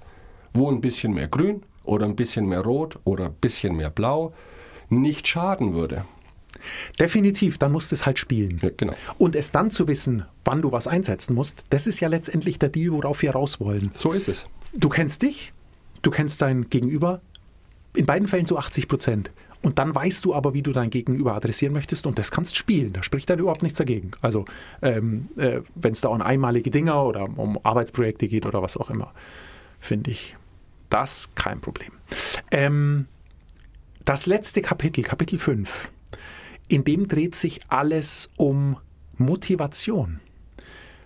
wo 0.54 0.70
ein 0.70 0.82
bisschen 0.82 1.14
mehr 1.14 1.28
Grün 1.28 1.64
oder 1.84 2.06
ein 2.06 2.16
bisschen 2.16 2.46
mehr 2.46 2.62
Rot 2.62 3.00
oder 3.04 3.26
ein 3.26 3.34
bisschen 3.34 3.76
mehr 3.76 3.90
Blau 3.90 4.34
nicht 4.90 5.28
schaden 5.28 5.74
würde. 5.74 6.06
Definitiv, 7.00 7.58
dann 7.58 7.72
musst 7.72 7.92
du 7.92 7.96
es 7.96 8.06
halt 8.06 8.20
spielen. 8.20 8.60
Ja, 8.62 8.70
genau. 8.76 8.94
Und 9.18 9.36
es 9.36 9.52
dann 9.52 9.72
zu 9.72 9.88
wissen, 9.88 10.26
wann 10.46 10.62
du 10.62 10.72
was 10.72 10.88
einsetzen 10.88 11.34
musst, 11.34 11.64
das 11.70 11.88
ist 11.88 12.00
ja 12.00 12.08
letztendlich 12.08 12.60
der 12.60 12.70
Deal, 12.70 12.92
worauf 12.92 13.22
wir 13.22 13.32
raus 13.32 13.60
wollen. 13.60 13.92
So 13.96 14.12
ist 14.12 14.28
es. 14.28 14.46
Du 14.74 14.90
kennst 14.90 15.22
dich, 15.22 15.54
du 16.02 16.12
kennst 16.12 16.42
dein 16.42 16.70
Gegenüber, 16.70 17.22
in 17.96 18.06
beiden 18.06 18.28
Fällen 18.28 18.46
so 18.46 18.58
80 18.58 18.88
Prozent. 18.88 19.32
Und 19.62 19.80
dann 19.80 19.96
weißt 19.96 20.26
du 20.26 20.36
aber, 20.36 20.54
wie 20.54 20.62
du 20.62 20.74
dein 20.74 20.90
Gegenüber 20.90 21.36
adressieren 21.36 21.74
möchtest 21.74 22.06
und 22.06 22.20
das 22.20 22.32
kannst 22.32 22.58
spielen. 22.58 22.92
Da 22.92 23.02
spricht 23.02 23.30
dann 23.30 23.40
überhaupt 23.40 23.64
nichts 23.64 23.78
dagegen. 23.78 24.12
Also 24.22 24.44
ähm, 24.82 25.30
äh, 25.38 25.62
wenn 25.76 25.94
es 25.94 26.02
da 26.02 26.10
um 26.10 26.22
einmalige 26.22 26.70
Dinger 26.70 27.02
oder 27.06 27.24
um 27.24 27.58
Arbeitsprojekte 27.64 28.28
geht 28.28 28.46
oder 28.46 28.62
was 28.62 28.76
auch 28.76 28.90
immer, 28.90 29.14
finde 29.80 30.12
ich 30.12 30.36
das 30.90 31.30
kein 31.36 31.62
Problem. 31.62 31.94
Ähm, 32.52 33.08
das 34.04 34.26
letzte 34.26 34.62
Kapitel, 34.62 35.02
Kapitel 35.02 35.40
5, 35.40 35.90
in 36.68 36.84
dem 36.84 37.08
dreht 37.08 37.36
sich 37.36 37.60
alles 37.70 38.30
um 38.38 38.78
Motivation. 39.18 40.20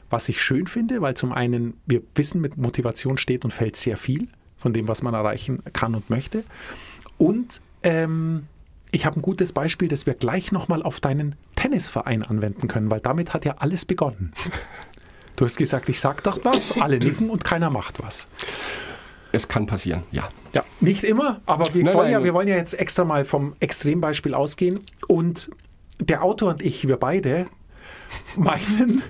Was 0.10 0.30
ich 0.30 0.42
schön 0.42 0.68
finde, 0.68 1.02
weil 1.02 1.16
zum 1.16 1.32
einen 1.34 1.74
wir 1.86 2.02
wissen, 2.16 2.40
mit 2.40 2.58
Motivation 2.58 3.18
steht 3.18 3.44
und 3.44 3.52
fällt 3.52 3.76
sehr 3.76 3.98
viel 3.98 4.28
von 4.58 4.74
dem, 4.74 4.88
was 4.88 5.04
man 5.04 5.14
erreichen 5.14 5.62
kann 5.74 5.96
und 5.96 6.10
möchte. 6.10 6.44
Und 7.18 7.62
ähm, 7.84 8.48
ich 8.92 9.06
habe 9.06 9.20
ein 9.20 9.22
gutes 9.22 9.54
Beispiel, 9.54 9.88
das 9.88 10.06
wir 10.06 10.14
gleich 10.14 10.52
nochmal 10.52 10.82
auf 10.82 11.00
deinen 11.00 11.36
Tennisverein 11.56 12.24
anwenden 12.24 12.68
können, 12.68 12.90
weil 12.90 13.02
damit 13.02 13.34
hat 13.34 13.46
ja 13.46 13.56
alles 13.60 13.86
begonnen. 13.86 14.32
Du 15.36 15.46
hast 15.46 15.58
gesagt, 15.58 15.88
ich 15.90 16.00
sag 16.00 16.24
doch 16.24 16.44
was, 16.46 16.82
alle 16.82 16.98
nicken 16.98 17.30
und 17.30 17.44
keiner 17.44 17.70
macht 17.70 18.02
was. 18.02 18.28
Es 19.38 19.48
kann 19.48 19.68
passieren, 19.68 20.02
ja. 20.12 20.28
Ja, 20.54 20.64
nicht 20.80 21.04
immer, 21.04 21.42
aber 21.46 21.72
wir, 21.76 21.84
Nein, 21.84 21.94
wollen, 21.94 22.10
ja, 22.10 22.18
nein. 22.18 22.26
wir 22.26 22.34
wollen 22.34 22.48
ja 22.48 22.56
jetzt 22.56 22.74
extra 22.74 23.06
mal 23.06 23.24
vom 23.24 23.56
Extrembeispiel 23.60 24.34
ausgehen. 24.34 24.80
Und 25.08 25.52
der 26.00 26.24
Autor 26.24 26.50
und 26.50 26.64
ich, 26.64 26.88
wir 26.88 26.98
beide, 26.98 27.46
meinen, 28.36 29.04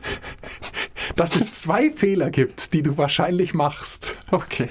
dass 1.15 1.37
es 1.37 1.53
zwei 1.53 1.91
Fehler 1.91 2.29
gibt, 2.29 2.73
die 2.73 2.83
du 2.83 2.97
wahrscheinlich 2.97 3.53
machst. 3.53 4.15
Okay. 4.31 4.67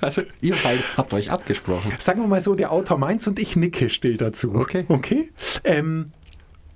Also 0.00 0.22
ihr 0.40 0.56
beide 0.62 0.82
habt 0.96 1.12
euch 1.12 1.30
abgesprochen. 1.30 1.92
Sagen 1.98 2.22
wir 2.22 2.26
mal 2.26 2.40
so, 2.40 2.54
der 2.54 2.72
Autor 2.72 2.96
meins 2.96 3.28
und 3.28 3.38
ich 3.38 3.54
nicke 3.56 3.90
still 3.90 4.16
dazu. 4.16 4.54
Okay. 4.54 4.86
Okay? 4.88 5.30
Ähm, 5.64 6.12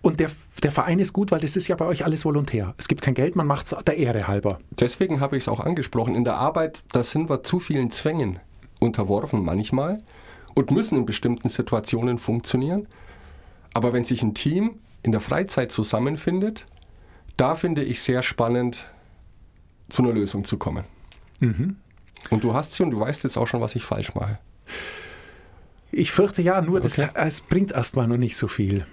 und 0.07 0.21
der, 0.21 0.31
der 0.63 0.71
Verein 0.71 1.01
ist 1.01 1.13
gut, 1.13 1.33
weil 1.33 1.41
das 1.41 1.57
ist 1.57 1.67
ja 1.67 1.75
bei 1.75 1.85
euch 1.85 2.05
alles 2.05 2.25
volontär. 2.25 2.77
Es 2.79 2.87
gibt 2.87 3.03
kein 3.03 3.15
Geld, 3.15 3.35
man 3.35 3.45
macht 3.49 3.67
es 3.67 3.77
der 3.85 3.97
Ehre 3.97 4.29
halber. 4.29 4.59
Deswegen 4.71 5.19
habe 5.19 5.37
ich 5.37 5.43
es 5.43 5.49
auch 5.49 5.59
angesprochen. 5.59 6.15
In 6.15 6.23
der 6.23 6.37
Arbeit, 6.37 6.85
da 6.93 7.03
sind 7.03 7.29
wir 7.29 7.43
zu 7.43 7.59
vielen 7.59 7.91
Zwängen 7.91 8.39
unterworfen 8.79 9.45
manchmal 9.45 9.99
und 10.55 10.71
müssen 10.71 10.97
in 10.97 11.07
bestimmten 11.07 11.49
Situationen 11.49 12.19
funktionieren. 12.19 12.87
Aber 13.75 13.93
wenn 13.93 14.05
sich 14.05 14.23
ein 14.23 14.35
Team 14.35 14.79
in 15.03 15.11
der 15.11 15.21
Freizeit 15.21 15.73
zusammenfindet, 15.73 16.67
da 17.37 17.57
finde 17.57 17.83
ich 17.83 18.01
sehr 18.01 18.23
spannend, 18.23 18.89
zu 19.89 20.05
einer 20.05 20.13
Lösung 20.13 20.45
zu 20.45 20.57
kommen. 20.57 20.85
Und 21.41 22.45
du 22.45 22.55
hast 22.55 22.75
sie 22.75 22.85
und 22.85 22.93
du 22.93 23.01
weißt 23.01 23.25
jetzt 23.25 23.37
auch 23.37 23.47
schon, 23.49 23.61
was 23.61 23.75
ich 23.75 23.83
falsch 23.83 24.15
mache. 24.15 24.39
Ich 25.91 26.13
fürchte 26.13 26.43
ja, 26.43 26.61
nur 26.61 26.81
das, 26.81 26.97
Okay. 26.97 27.11
es 27.15 27.41
bringt 27.41 27.73
erstmal 27.73 28.07
noch 28.07 28.19
nicht 28.19 28.37
so 28.37 28.47
viel. 28.47 28.87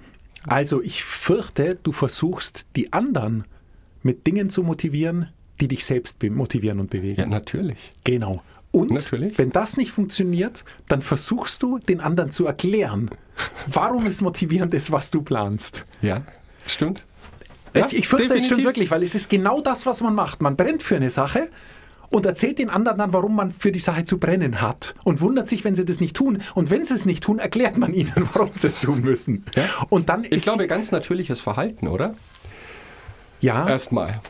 Also 0.47 0.81
ich 0.81 1.03
fürchte, 1.03 1.77
du 1.81 1.91
versuchst 1.91 2.65
die 2.75 2.93
anderen 2.93 3.45
mit 4.01 4.27
Dingen 4.27 4.49
zu 4.49 4.63
motivieren, 4.63 5.29
die 5.61 5.67
dich 5.67 5.85
selbst 5.85 6.21
motivieren 6.23 6.79
und 6.79 6.89
bewegen. 6.89 7.21
Ja, 7.21 7.27
natürlich. 7.27 7.77
Genau. 8.03 8.41
Und 8.71 8.89
Natürlich. 8.89 9.37
wenn 9.37 9.51
das 9.51 9.77
nicht 9.77 9.91
funktioniert, 9.91 10.65
dann 10.87 11.03
versuchst 11.03 11.61
du 11.61 11.77
den 11.77 12.01
anderen 12.01 12.31
zu 12.31 12.47
erklären, 12.47 13.11
warum 13.67 14.07
es 14.07 14.19
motivierend 14.21 14.73
ist, 14.73 14.91
was 14.91 15.11
du 15.11 15.21
planst. 15.21 15.85
Ja, 16.01 16.23
stimmt. 16.65 17.05
Jetzt, 17.75 17.93
ich 17.93 18.07
fürchte, 18.07 18.33
es 18.33 18.45
stimmt 18.45 18.61
definitiv. 18.61 18.65
wirklich, 18.65 18.91
weil 18.91 19.03
es 19.03 19.13
ist 19.13 19.29
genau 19.29 19.61
das, 19.61 19.85
was 19.85 20.01
man 20.01 20.15
macht. 20.15 20.41
Man 20.41 20.55
brennt 20.55 20.81
für 20.81 20.95
eine 20.95 21.11
Sache 21.11 21.49
und 22.13 22.25
erzählt 22.25 22.59
den 22.59 22.69
anderen 22.69 22.99
dann, 22.99 23.11
warum 23.11 23.35
man 23.35 23.51
für 23.51 23.71
die 23.71 23.79
Sache 23.79 24.05
zu 24.05 24.19
brennen 24.19 24.61
hat 24.61 24.93
und 25.03 25.19
wundert 25.19 25.49
sich, 25.49 25.63
wenn 25.63 25.75
sie 25.75 25.83
das 25.83 25.99
nicht 25.99 26.15
tun. 26.15 26.39
Und 26.53 26.69
wenn 26.69 26.85
sie 26.85 26.93
es 26.93 27.05
nicht 27.05 27.23
tun, 27.23 27.39
erklärt 27.39 27.77
man 27.77 27.93
ihnen, 27.93 28.13
warum 28.33 28.51
sie 28.53 28.67
es 28.67 28.79
tun 28.81 29.01
müssen. 29.01 29.43
Ja. 29.55 29.63
Und 29.89 30.09
dann 30.09 30.23
Ich 30.29 30.43
glaube, 30.43 30.67
ganz 30.67 30.91
natürliches 30.91 31.41
Verhalten, 31.41 31.87
oder? 31.87 32.15
ja, 33.41 33.67
Erstmal. 33.67 34.21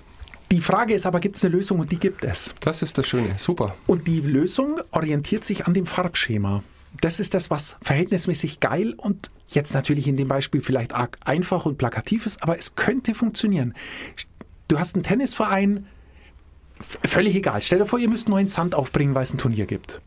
die 0.52 0.62
Frage 0.62 0.94
ist 0.94 1.06
aber, 1.06 1.20
gibt 1.20 1.36
es 1.36 1.44
eine 1.44 1.54
Lösung 1.56 1.80
und 1.80 1.92
die 1.92 2.00
gibt 2.00 2.24
es. 2.24 2.56
Das 2.62 2.82
ist 2.82 2.98
das 2.98 3.08
Schöne. 3.08 3.36
Super. 3.38 3.76
Und 3.86 4.08
die 4.08 4.22
Lösung 4.22 4.80
orientiert 4.92 5.44
sich 5.46 5.68
an 5.68 5.74
dem 5.74 5.86
Farbschema. 5.86 6.64
Das 7.02 7.20
ist 7.20 7.34
das, 7.34 7.50
was 7.50 7.76
verhältnismäßig 7.82 8.60
geil 8.60 8.94
und 8.98 9.30
jetzt 9.50 9.74
natürlich 9.74 10.08
in 10.08 10.16
dem 10.16 10.28
Beispiel 10.28 10.62
vielleicht 10.62 10.96
arg 10.96 11.18
einfach 11.26 11.66
und 11.66 11.78
plakativ 11.78 12.26
ist, 12.26 12.42
aber 12.44 12.58
es 12.58 12.76
könnte 12.76 13.14
funktionieren. 13.14 13.74
Du 14.68 14.80
hast 14.80 14.96
einen 14.96 15.04
Tennisverein, 15.04 15.86
völlig 17.06 17.36
egal. 17.36 17.62
Stell 17.62 17.80
dir 17.80 17.86
vor, 17.86 18.00
ihr 18.00 18.10
müsst 18.10 18.30
neuen 18.30 18.48
Sand 18.48 18.76
aufbringen, 18.76 19.16
weil 19.16 19.24
es 19.24 19.34
ein 19.34 19.38
Turnier 19.38 19.66
gibt. 19.66 20.02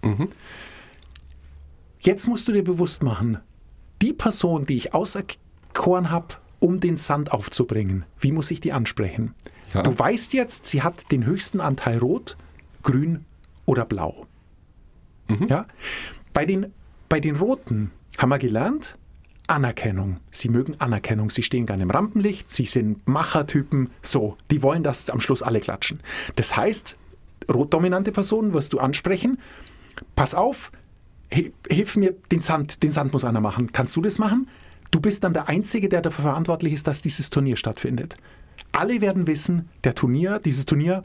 Jetzt 2.01 2.27
musst 2.29 2.47
du 2.49 2.53
dir 2.53 2.63
bewusst 2.63 3.03
machen, 3.03 3.39
die 4.03 4.13
Person, 4.13 4.67
die 4.67 4.77
ich 4.77 4.95
auserkoren 4.95 6.11
habe, 6.11 6.37
um 6.61 6.81
den 6.81 6.97
Sand 6.97 7.33
aufzubringen, 7.33 8.05
wie 8.19 8.33
muss 8.33 8.51
ich 8.51 8.61
die 8.61 8.73
ansprechen? 8.73 9.35
Ja. 9.75 9.83
Du 9.83 9.97
weißt 9.99 10.33
jetzt, 10.33 10.67
sie 10.67 10.83
hat 10.83 11.11
den 11.11 11.27
höchsten 11.27 11.61
Anteil 11.61 11.99
Rot, 11.99 12.37
Grün 12.83 13.25
oder 13.65 13.85
Blau. 13.85 14.27
Ja? 15.49 15.67
Bei, 16.33 16.45
den, 16.45 16.73
bei 17.09 17.21
den 17.21 17.37
Roten 17.37 17.91
haben 18.19 18.29
wir 18.29 18.39
gelernt, 18.39 18.97
Anerkennung. 19.49 20.19
Sie 20.31 20.49
mögen 20.49 20.75
Anerkennung. 20.81 21.31
Sie 21.31 21.43
stehen 21.43 21.67
gerne 21.67 21.83
im 21.85 21.91
Rampenlicht. 21.91 22.51
Sie 22.51 22.65
sind 22.67 23.07
Machertypen. 23.09 23.91
So, 24.03 24.37
die 24.51 24.63
wollen, 24.63 24.83
dass 24.83 25.11
am 25.11 25.21
Schluss 25.21 25.43
alle 25.43 25.61
klatschen. 25.61 26.01
Das 26.37 26.57
heißt, 26.57 26.97
rotdominante 27.53 28.13
Personen 28.13 28.53
wirst 28.55 28.73
du 28.73 28.79
ansprechen. 28.81 29.39
Pass 30.15 30.35
auf, 30.35 30.73
hi- 31.33 31.53
hilf 31.71 31.97
mir, 31.97 32.15
den 32.33 32.41
Sand, 32.43 32.83
den 32.83 32.91
Sand 32.91 33.13
muss 33.13 33.25
einer 33.25 33.41
machen. 33.41 33.73
Kannst 33.73 33.95
du 33.97 34.01
das 34.03 34.19
machen? 34.19 34.49
Du 34.91 35.01
bist 35.01 35.25
dann 35.25 35.33
der 35.33 35.49
Einzige, 35.49 35.89
der 35.89 36.01
dafür 36.03 36.25
verantwortlich 36.25 36.73
ist, 36.73 36.87
dass 36.87 37.01
dieses 37.01 37.31
Turnier 37.31 37.57
stattfindet. 37.57 38.15
Alle 38.73 39.01
werden 39.01 39.27
wissen, 39.27 39.69
der 39.85 39.95
Turnier, 39.95 40.39
dieses 40.39 40.67
Turnier 40.67 41.03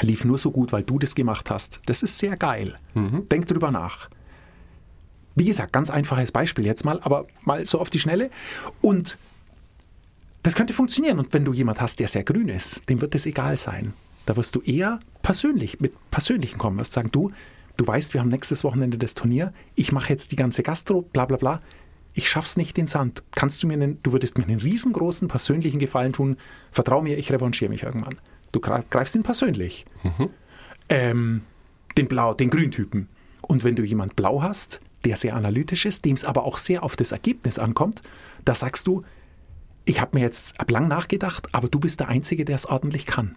lief 0.00 0.24
nur 0.24 0.38
so 0.38 0.50
gut, 0.50 0.72
weil 0.72 0.82
du 0.82 0.98
das 0.98 1.14
gemacht 1.14 1.50
hast. 1.50 1.80
Das 1.86 2.02
ist 2.02 2.18
sehr 2.18 2.36
geil. 2.36 2.78
Denk 3.30 3.46
drüber 3.46 3.70
nach. 3.70 4.08
Wie 5.34 5.44
gesagt, 5.44 5.72
ganz 5.72 5.90
einfaches 5.90 6.32
Beispiel 6.32 6.66
jetzt 6.66 6.84
mal, 6.84 7.00
aber 7.02 7.26
mal 7.44 7.64
so 7.66 7.80
auf 7.80 7.90
die 7.90 7.98
Schnelle. 7.98 8.30
Und 8.80 9.16
das 10.42 10.54
könnte 10.54 10.72
funktionieren. 10.74 11.18
Und 11.18 11.32
wenn 11.32 11.44
du 11.44 11.52
jemand 11.52 11.80
hast, 11.80 12.00
der 12.00 12.08
sehr 12.08 12.24
grün 12.24 12.48
ist, 12.48 12.88
dem 12.88 13.00
wird 13.00 13.14
es 13.14 13.26
egal 13.26 13.56
sein. 13.56 13.92
Da 14.26 14.36
wirst 14.36 14.54
du 14.54 14.60
eher 14.60 14.98
persönlich, 15.22 15.80
mit 15.80 15.92
Persönlichen 16.10 16.58
kommen, 16.58 16.78
wirst 16.78 16.92
sagen, 16.92 17.10
du, 17.12 17.30
du 17.76 17.86
weißt, 17.86 18.12
wir 18.14 18.20
haben 18.20 18.28
nächstes 18.28 18.62
Wochenende 18.64 18.98
das 18.98 19.14
Turnier, 19.14 19.52
ich 19.74 19.90
mache 19.92 20.10
jetzt 20.10 20.32
die 20.32 20.36
ganze 20.36 20.62
Gastro, 20.62 21.02
bla 21.02 21.24
bla 21.24 21.36
bla. 21.36 21.60
ich 22.14 22.28
schaff's 22.28 22.56
nicht 22.56 22.76
in 22.78 22.86
Sand. 22.86 23.22
Kannst 23.32 23.62
du 23.62 23.66
mir 23.66 23.74
einen, 23.74 23.98
du 24.02 24.12
würdest 24.12 24.36
mir 24.38 24.44
einen 24.44 24.60
riesengroßen 24.60 25.28
persönlichen 25.28 25.78
Gefallen 25.78 26.12
tun. 26.12 26.36
Vertrau 26.70 27.00
mir, 27.02 27.16
ich 27.18 27.32
revanchiere 27.32 27.70
mich 27.70 27.82
irgendwann. 27.84 28.16
Du 28.52 28.60
greif- 28.60 28.88
greifst 28.90 29.14
ihn 29.14 29.22
persönlich. 29.22 29.86
Ähm, 30.88 31.42
den 31.96 32.08
Blau, 32.08 32.34
den 32.34 32.50
Grüntypen. 32.50 33.08
Und 33.40 33.64
wenn 33.64 33.76
du 33.76 33.82
jemand 33.82 34.14
Blau 34.16 34.42
hast, 34.42 34.80
der 35.04 35.16
sehr 35.16 35.34
analytisch 35.36 35.86
ist, 35.86 36.04
dem 36.04 36.14
es 36.14 36.24
aber 36.24 36.44
auch 36.44 36.58
sehr 36.58 36.82
auf 36.82 36.96
das 36.96 37.12
Ergebnis 37.12 37.58
ankommt, 37.58 38.02
da 38.44 38.54
sagst 38.54 38.86
du, 38.86 39.02
ich 39.84 40.00
habe 40.00 40.16
mir 40.16 40.22
jetzt 40.24 40.54
lang 40.70 40.88
nachgedacht, 40.88 41.48
aber 41.52 41.68
du 41.68 41.80
bist 41.80 42.00
der 42.00 42.08
Einzige, 42.08 42.44
der 42.44 42.54
es 42.54 42.66
ordentlich 42.66 43.06
kann. 43.06 43.36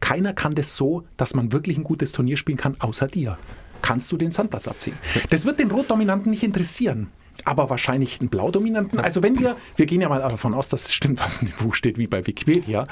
Keiner 0.00 0.34
kann 0.34 0.54
das 0.54 0.76
so, 0.76 1.04
dass 1.16 1.34
man 1.34 1.52
wirklich 1.52 1.78
ein 1.78 1.84
gutes 1.84 2.12
Turnier 2.12 2.36
spielen 2.36 2.58
kann, 2.58 2.76
außer 2.78 3.08
dir. 3.08 3.38
Kannst 3.80 4.12
du 4.12 4.16
den 4.16 4.32
Sandplatz 4.32 4.68
abziehen? 4.68 4.96
Das 5.30 5.44
wird 5.46 5.58
den 5.58 5.70
Rotdominanten 5.70 6.30
nicht 6.30 6.42
interessieren. 6.42 7.08
Aber 7.44 7.68
wahrscheinlich 7.68 8.20
einen 8.20 8.28
Blaudominanten. 8.28 9.00
Also 9.00 9.22
wenn 9.22 9.38
wir, 9.38 9.56
wir 9.76 9.86
gehen 9.86 10.00
ja 10.00 10.08
mal 10.08 10.20
davon 10.20 10.54
aus, 10.54 10.68
dass 10.68 10.84
es 10.84 10.94
stimmt, 10.94 11.20
was 11.24 11.40
in 11.42 11.48
dem 11.48 11.56
Buch 11.56 11.74
steht, 11.74 11.98
wie 11.98 12.06
bei 12.06 12.26
Wikipedia. 12.26 12.86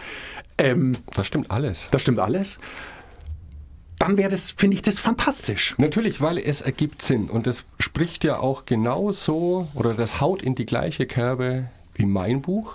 Ähm, 0.59 0.93
Das 1.15 1.27
stimmt 1.27 1.51
alles. 1.51 1.89
das 1.91 2.03
stimmt 2.03 2.19
alles. 2.19 2.59
Dann 4.03 4.17
wäre 4.17 4.31
das, 4.31 4.51
finde 4.51 4.75
ich 4.75 4.83
das 4.83 4.99
fantastisch. 4.99 5.77
Natürlich, 5.79 6.21
weil 6.21 6.37
es 6.37 6.61
ergibt 6.61 7.03
Sinn 7.03 7.31
und 7.31 7.47
das 7.47 7.65
spricht 7.79 8.25
ja 8.25 8.41
auch 8.41 8.65
genauso 8.67 9.69
oder 9.75 9.95
das 9.95 10.21
haut 10.21 10.43
in 10.43 10.57
die 10.57 10.67
gleiche 10.67 11.07
Kerbe 11.07 11.71
wie 11.95 12.07
mein 12.07 12.43
Buch, 12.43 12.75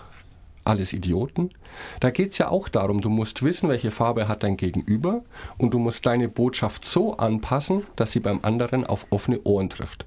Alles 0.64 0.94
Idioten. 0.94 1.50
Da 2.00 2.12
geht 2.12 2.32
es 2.32 2.38
ja 2.38 2.48
auch 2.48 2.70
darum, 2.70 3.02
du 3.02 3.10
musst 3.10 3.44
wissen, 3.44 3.68
welche 3.68 3.92
Farbe 3.92 4.30
hat 4.30 4.44
dein 4.44 4.56
Gegenüber 4.56 5.26
und 5.58 5.74
du 5.74 5.80
musst 5.80 6.06
deine 6.06 6.30
Botschaft 6.30 6.86
so 6.86 7.18
anpassen, 7.18 7.84
dass 7.98 8.14
sie 8.14 8.22
beim 8.22 8.40
anderen 8.44 8.86
auf 8.86 9.08
offene 9.10 9.42
Ohren 9.44 9.70
trifft. 9.70 10.06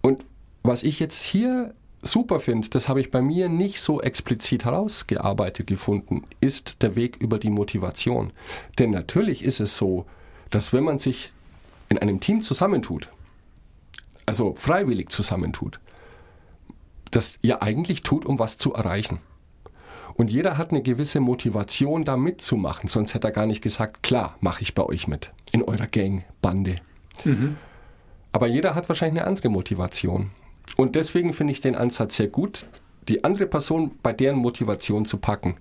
Und 0.00 0.24
was 0.64 0.82
ich 0.82 0.98
jetzt 0.98 1.22
hier 1.22 1.74
super 2.02 2.40
finde, 2.40 2.68
das 2.68 2.88
habe 2.88 3.00
ich 3.00 3.10
bei 3.10 3.22
mir 3.22 3.48
nicht 3.48 3.80
so 3.80 4.00
explizit 4.02 4.64
herausgearbeitet 4.64 5.66
gefunden, 5.66 6.24
ist 6.40 6.82
der 6.82 6.96
Weg 6.96 7.16
über 7.16 7.38
die 7.38 7.50
Motivation. 7.50 8.32
Denn 8.78 8.90
natürlich 8.90 9.44
ist 9.44 9.60
es 9.60 9.76
so, 9.76 10.04
dass 10.50 10.72
wenn 10.72 10.84
man 10.84 10.98
sich 10.98 11.32
in 11.88 11.98
einem 11.98 12.20
Team 12.20 12.42
zusammentut, 12.42 13.08
also 14.26 14.54
freiwillig 14.56 15.10
zusammentut, 15.10 15.80
das 17.10 17.38
ja 17.42 17.60
eigentlich 17.62 18.02
tut, 18.02 18.26
um 18.26 18.38
was 18.38 18.58
zu 18.58 18.74
erreichen. 18.74 19.20
Und 20.14 20.30
jeder 20.30 20.58
hat 20.58 20.70
eine 20.70 20.82
gewisse 20.82 21.20
Motivation, 21.20 22.04
da 22.04 22.16
mitzumachen, 22.16 22.88
sonst 22.88 23.14
hätte 23.14 23.28
er 23.28 23.32
gar 23.32 23.46
nicht 23.46 23.62
gesagt, 23.62 24.02
klar, 24.02 24.36
mache 24.40 24.62
ich 24.62 24.74
bei 24.74 24.82
euch 24.82 25.08
mit, 25.08 25.32
in 25.52 25.62
eurer 25.62 25.86
Gang, 25.86 26.24
Bande. 26.42 26.76
Aber 28.32 28.46
jeder 28.46 28.74
hat 28.74 28.88
wahrscheinlich 28.88 29.20
eine 29.22 29.28
andere 29.28 29.48
Motivation. 29.48 30.30
Und 30.76 30.94
deswegen 30.94 31.32
finde 31.32 31.52
ich 31.52 31.60
den 31.60 31.74
Ansatz 31.74 32.16
sehr 32.16 32.28
gut, 32.28 32.66
die 33.08 33.24
andere 33.24 33.46
Person 33.46 33.92
bei 34.02 34.12
deren 34.12 34.36
Motivation 34.38 35.04
zu 35.04 35.18
packen. 35.18 35.56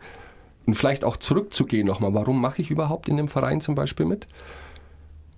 Und 0.65 0.75
vielleicht 0.75 1.03
auch 1.03 1.17
zurückzugehen 1.17 1.88
nochmal, 1.88 2.13
warum 2.13 2.39
mache 2.39 2.62
ich 2.62 2.70
überhaupt 2.72 3.10
in 3.10 3.17
dem 3.17 3.27
Verein 3.27 3.62
zum 3.62 3.75
Beispiel 3.75 4.05
mit? 4.05 4.27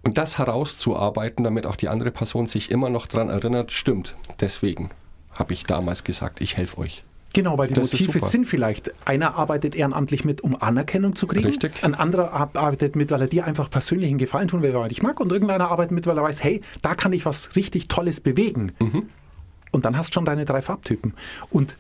Und 0.03 0.17
das 0.17 0.37
herauszuarbeiten, 0.37 1.43
damit 1.45 1.65
auch 1.65 1.77
die 1.77 1.87
andere 1.87 2.11
Person 2.11 2.45
sich 2.45 2.71
immer 2.71 2.89
noch 2.89 3.07
daran 3.07 3.29
erinnert, 3.29 3.71
stimmt, 3.71 4.15
deswegen 4.41 4.89
habe 5.31 5.53
ich 5.53 5.63
damals 5.63 6.03
gesagt, 6.03 6.41
ich 6.41 6.57
helfe 6.57 6.77
euch. 6.79 7.03
Genau, 7.33 7.57
weil 7.57 7.67
die 7.69 7.73
Das 7.73 7.91
Motive 7.93 8.19
sind 8.19 8.45
vielleicht, 8.45 8.91
einer 9.07 9.35
arbeitet 9.35 9.73
ehrenamtlich 9.75 10.23
mit, 10.23 10.41
um 10.41 10.61
Anerkennung 10.61 11.15
zu 11.15 11.25
kriegen. 11.25 11.45
Richtig. 11.45 11.83
Ein 11.83 11.95
anderer 11.95 12.31
ar- 12.31 12.51
arbeitet 12.53 12.95
mit, 12.95 13.09
weil 13.09 13.21
er 13.21 13.27
dir 13.27 13.45
einfach 13.45 13.71
persönlichen 13.71 14.19
Gefallen 14.19 14.49
tun 14.49 14.61
will, 14.61 14.71
weil 14.75 14.83
er 14.83 14.89
dich 14.89 15.01
mag. 15.01 15.19
Und 15.19 15.31
irgendeiner 15.31 15.71
arbeitet 15.71 15.93
mit, 15.93 16.05
weil 16.05 16.15
er 16.17 16.23
weiß, 16.23 16.43
hey, 16.43 16.61
da 16.83 16.93
kann 16.93 17.11
ich 17.11 17.25
was 17.25 17.55
richtig 17.55 17.87
Tolles 17.87 18.21
bewegen. 18.21 18.73
Mhm. 18.79 19.09
Und 19.73 19.83
dann 19.83 19.97
hast 19.97 20.11
du 20.11 20.13
schon 20.13 20.25
deine 20.25 20.45
drei 20.45 20.61
Farbtypen. 20.61 21.13
Und 21.49 21.75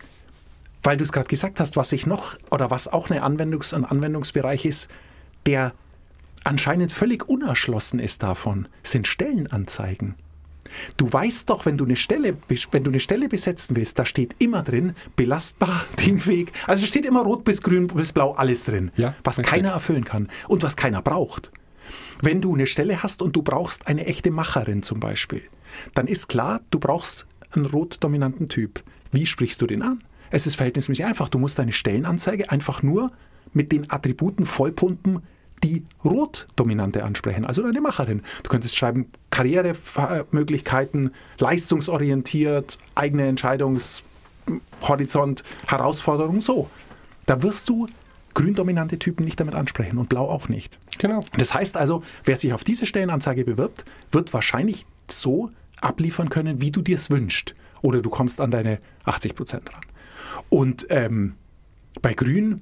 weil 0.83 0.97
du 0.97 1.03
es 1.05 1.13
gerade 1.13 1.27
gesagt 1.29 1.61
hast, 1.61 1.77
was 1.77 1.93
ich 1.93 2.05
noch, 2.05 2.35
oder 2.51 2.69
was 2.69 2.89
auch 2.91 3.09
eine 3.09 3.23
Anwendungs-, 3.23 3.73
ein 3.73 3.85
Anwendungsbereich 3.85 4.65
ist, 4.65 4.89
der 5.45 5.73
anscheinend 6.43 6.91
völlig 6.91 7.29
unerschlossen 7.29 7.99
ist 7.99 8.21
davon, 8.23 8.67
sind 8.83 9.07
Stellenanzeigen. 9.07 10.15
Du 10.97 11.11
weißt 11.13 11.49
doch, 11.49 11.65
wenn 11.65 11.77
du 11.77 11.85
eine 11.85 11.95
Stelle, 11.95 12.35
wenn 12.71 12.83
du 12.83 12.89
eine 12.89 12.99
Stelle 12.99 13.29
besetzen 13.29 13.75
willst, 13.75 13.99
da 13.99 14.05
steht 14.05 14.35
immer 14.39 14.63
drin, 14.63 14.95
belastbar, 15.15 15.85
teamfähig. 15.95 16.51
Also 16.67 16.85
steht 16.87 17.05
immer 17.05 17.21
rot 17.21 17.43
bis 17.43 17.61
grün 17.61 17.87
bis 17.87 18.11
blau 18.11 18.33
alles 18.33 18.65
drin, 18.65 18.91
Ja, 18.97 19.13
was 19.23 19.37
richtig. 19.37 19.53
keiner 19.53 19.69
erfüllen 19.69 20.03
kann 20.03 20.29
und 20.47 20.63
was 20.63 20.75
keiner 20.75 21.01
braucht. 21.01 21.51
Wenn 22.21 22.41
du 22.41 22.55
eine 22.55 22.67
Stelle 22.67 23.03
hast 23.03 23.21
und 23.21 23.35
du 23.35 23.43
brauchst 23.43 23.87
eine 23.87 24.05
echte 24.07 24.31
Macherin 24.31 24.81
zum 24.81 24.99
Beispiel, 24.99 25.43
dann 25.93 26.07
ist 26.07 26.27
klar, 26.27 26.61
du 26.71 26.79
brauchst 26.79 27.27
einen 27.55 27.65
rot-dominanten 27.65 28.49
Typ. 28.49 28.83
Wie 29.11 29.25
sprichst 29.25 29.61
du 29.61 29.67
den 29.67 29.81
an? 29.81 30.03
Es 30.31 30.47
ist 30.47 30.55
verhältnismäßig 30.55 31.05
einfach. 31.05 31.29
Du 31.29 31.39
musst 31.39 31.59
deine 31.59 31.73
Stellenanzeige 31.73 32.49
einfach 32.49 32.83
nur 32.83 33.11
mit 33.53 33.71
den 33.71 33.89
Attributen 33.91 34.45
vollpumpen, 34.45 35.21
die 35.63 35.83
Rot-Dominante 36.03 37.03
ansprechen, 37.03 37.45
also 37.45 37.61
deine 37.63 37.79
Macherin. 37.81 38.21
Du 38.43 38.49
könntest 38.49 38.75
schreiben, 38.75 39.05
Karrieremöglichkeiten, 39.29 41.11
leistungsorientiert, 41.39 42.77
eigene 42.95 43.27
Entscheidungshorizont, 43.27 45.43
Herausforderung, 45.67 46.41
so. 46.41 46.69
Da 47.25 47.41
wirst 47.41 47.69
du 47.69 47.87
grün-dominante 48.33 48.99
Typen 48.99 49.23
nicht 49.23 49.39
damit 49.39 49.55
ansprechen 49.55 49.97
und 49.97 50.09
blau 50.09 50.27
auch 50.27 50.49
nicht. 50.49 50.77
Genau. 50.97 51.23
Das 51.37 51.53
heißt 51.53 51.77
also, 51.77 52.03
wer 52.25 52.35
sich 52.35 52.51
auf 52.51 52.65
diese 52.65 52.85
Stellenanzeige 52.85 53.45
bewirbt, 53.45 53.85
wird 54.11 54.33
wahrscheinlich 54.33 54.85
so 55.09 55.51
abliefern 55.83 56.29
können, 56.29 56.61
wie 56.61 56.71
du 56.71 56.81
dir 56.81 56.95
es 56.95 57.09
wünschst. 57.09 57.55
Oder 57.81 58.01
du 58.01 58.09
kommst 58.09 58.39
an 58.39 58.51
deine 58.51 58.79
80 59.05 59.35
Prozent 59.35 59.73
ran. 59.73 59.81
Und 60.49 60.87
ähm, 60.89 61.35
bei 62.01 62.13
Grün, 62.13 62.61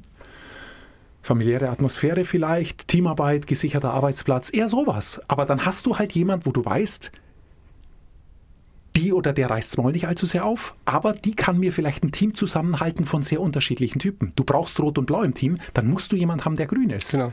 familiäre 1.21 1.69
Atmosphäre 1.69 2.25
vielleicht, 2.25 2.88
Teamarbeit, 2.88 3.47
gesicherter 3.47 3.93
Arbeitsplatz, 3.93 4.51
eher 4.51 4.69
sowas. 4.69 5.21
Aber 5.27 5.45
dann 5.45 5.65
hast 5.65 5.86
du 5.86 5.97
halt 5.97 6.13
jemand, 6.13 6.45
wo 6.45 6.51
du 6.51 6.65
weißt, 6.65 7.12
die 8.95 9.13
oder 9.13 9.31
der 9.31 9.49
reißt 9.49 9.77
Maul 9.77 9.93
nicht 9.93 10.07
allzu 10.07 10.25
sehr 10.25 10.45
auf, 10.45 10.75
aber 10.86 11.13
die 11.13 11.36
kann 11.36 11.60
mir 11.60 11.71
vielleicht 11.71 12.03
ein 12.03 12.12
Team 12.12 12.36
zusammenhalten 12.36 13.05
von 13.05 13.23
sehr 13.23 13.39
unterschiedlichen 13.39 13.99
Typen. 13.99 14.34
Du 14.36 14.43
brauchst 14.43 14.79
Rot 14.79 14.97
und 14.97 15.05
Blau 15.05 15.21
im 15.21 15.34
Team, 15.34 15.57
dann 15.73 15.88
musst 15.88 16.12
du 16.12 16.15
jemanden 16.15 16.45
haben, 16.45 16.57
der 16.57 16.67
grün 16.67 16.89
ist. 16.89 17.12
Genau. 17.12 17.31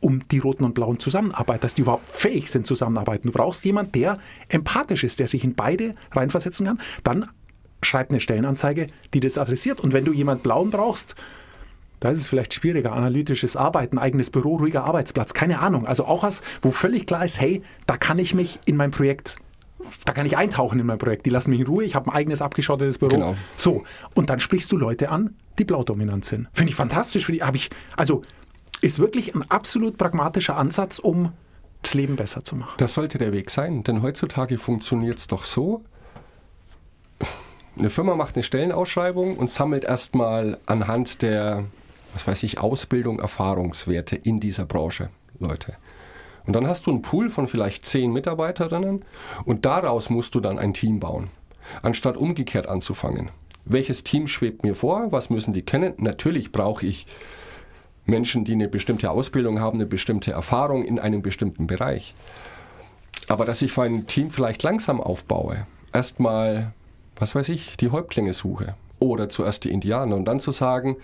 Um 0.00 0.26
die 0.28 0.38
Roten 0.38 0.64
und 0.64 0.74
Blauen 0.74 0.98
zusammenarbeiten, 0.98 1.60
dass 1.60 1.74
die 1.74 1.82
überhaupt 1.82 2.10
fähig 2.10 2.50
sind 2.50 2.66
zusammenarbeiten. 2.66 3.28
Du 3.28 3.32
brauchst 3.32 3.64
jemanden, 3.64 3.92
der 3.92 4.18
empathisch 4.48 5.04
ist, 5.04 5.20
der 5.20 5.28
sich 5.28 5.44
in 5.44 5.54
beide 5.54 5.94
reinversetzen 6.12 6.66
kann. 6.66 6.80
Dann 7.04 7.26
schreib 7.82 8.10
eine 8.10 8.20
Stellenanzeige, 8.20 8.86
die 9.12 9.20
das 9.20 9.38
adressiert. 9.38 9.80
Und 9.80 9.92
wenn 9.92 10.04
du 10.04 10.12
jemanden 10.12 10.42
Blauen 10.42 10.70
brauchst, 10.70 11.16
da 12.00 12.08
ist 12.08 12.18
es 12.18 12.28
vielleicht 12.28 12.54
schwieriger, 12.54 12.92
analytisches 12.92 13.56
Arbeiten, 13.56 13.98
eigenes 13.98 14.30
Büro, 14.30 14.56
ruhiger 14.56 14.84
Arbeitsplatz, 14.84 15.34
keine 15.34 15.58
Ahnung. 15.60 15.86
Also 15.86 16.06
auch 16.06 16.22
was, 16.22 16.42
wo 16.62 16.70
völlig 16.70 17.06
klar 17.06 17.24
ist, 17.24 17.40
hey, 17.40 17.62
da 17.86 17.98
kann 17.98 18.18
ich 18.18 18.34
mich 18.34 18.58
in 18.64 18.76
mein 18.76 18.90
Projekt, 18.90 19.36
da 20.06 20.12
kann 20.12 20.24
ich 20.24 20.36
eintauchen 20.36 20.80
in 20.80 20.86
mein 20.86 20.98
Projekt. 20.98 21.26
Die 21.26 21.30
lassen 21.30 21.50
mich 21.50 21.60
in 21.60 21.66
Ruhe, 21.66 21.84
ich 21.84 21.94
habe 21.94 22.10
ein 22.10 22.16
eigenes 22.16 22.40
abgeschottetes 22.40 22.98
Büro. 22.98 23.10
Genau. 23.10 23.36
So, 23.56 23.84
und 24.14 24.30
dann 24.30 24.40
sprichst 24.40 24.72
du 24.72 24.78
Leute 24.78 25.10
an, 25.10 25.34
die 25.58 25.64
blaudominant 25.64 26.24
sind. 26.24 26.48
Finde 26.54 26.70
ich 26.70 26.76
fantastisch. 26.76 27.26
Finde 27.26 27.40
ich, 27.40 27.46
habe 27.46 27.58
ich, 27.58 27.68
also 27.96 28.22
ist 28.80 28.98
wirklich 28.98 29.34
ein 29.34 29.48
absolut 29.50 29.98
pragmatischer 29.98 30.56
Ansatz, 30.56 30.98
um 30.98 31.32
das 31.82 31.94
Leben 31.94 32.16
besser 32.16 32.42
zu 32.42 32.56
machen. 32.56 32.74
Das 32.76 32.94
sollte 32.94 33.18
der 33.18 33.32
Weg 33.32 33.50
sein, 33.50 33.82
denn 33.82 34.02
heutzutage 34.02 34.58
funktioniert 34.58 35.18
es 35.18 35.26
doch 35.26 35.44
so. 35.44 35.82
Eine 37.78 37.90
Firma 37.90 38.14
macht 38.14 38.34
eine 38.34 38.42
Stellenausschreibung 38.42 39.36
und 39.36 39.50
sammelt 39.50 39.84
erstmal 39.84 40.58
anhand 40.66 41.22
der, 41.22 41.64
was 42.12 42.26
weiß 42.26 42.42
ich, 42.42 42.60
Ausbildung, 42.60 43.20
Erfahrungswerte 43.20 44.16
in 44.16 44.40
dieser 44.40 44.66
Branche 44.66 45.08
Leute. 45.38 45.76
Und 46.46 46.54
dann 46.54 46.66
hast 46.66 46.86
du 46.86 46.90
einen 46.90 47.02
Pool 47.02 47.30
von 47.30 47.48
vielleicht 47.48 47.86
zehn 47.86 48.12
Mitarbeiterinnen 48.12 49.04
und 49.44 49.64
daraus 49.64 50.10
musst 50.10 50.34
du 50.34 50.40
dann 50.40 50.58
ein 50.58 50.74
Team 50.74 51.00
bauen, 51.00 51.30
anstatt 51.82 52.16
umgekehrt 52.16 52.66
anzufangen. 52.66 53.30
Welches 53.64 54.04
Team 54.04 54.26
schwebt 54.26 54.64
mir 54.64 54.74
vor? 54.74 55.12
Was 55.12 55.30
müssen 55.30 55.54
die 55.54 55.62
kennen? 55.62 55.94
Natürlich 55.98 56.50
brauche 56.50 56.86
ich 56.86 57.06
Menschen, 58.10 58.44
die 58.44 58.52
eine 58.52 58.68
bestimmte 58.68 59.10
Ausbildung 59.10 59.60
haben, 59.60 59.78
eine 59.78 59.86
bestimmte 59.86 60.32
Erfahrung 60.32 60.84
in 60.84 60.98
einem 60.98 61.22
bestimmten 61.22 61.66
Bereich. 61.66 62.14
Aber 63.28 63.44
dass 63.44 63.62
ich 63.62 63.72
für 63.72 63.82
ein 63.82 64.06
Team 64.06 64.30
vielleicht 64.30 64.62
langsam 64.62 65.00
aufbaue, 65.00 65.66
erstmal, 65.92 66.72
was 67.16 67.34
weiß 67.34 67.48
ich, 67.48 67.76
die 67.76 67.90
Häuptlinge 67.90 68.34
suche 68.34 68.74
oder 68.98 69.28
zuerst 69.28 69.64
die 69.64 69.70
Indianer 69.70 70.16
und 70.16 70.26
dann 70.26 70.40
zu 70.40 70.50
sagen, 70.50 70.96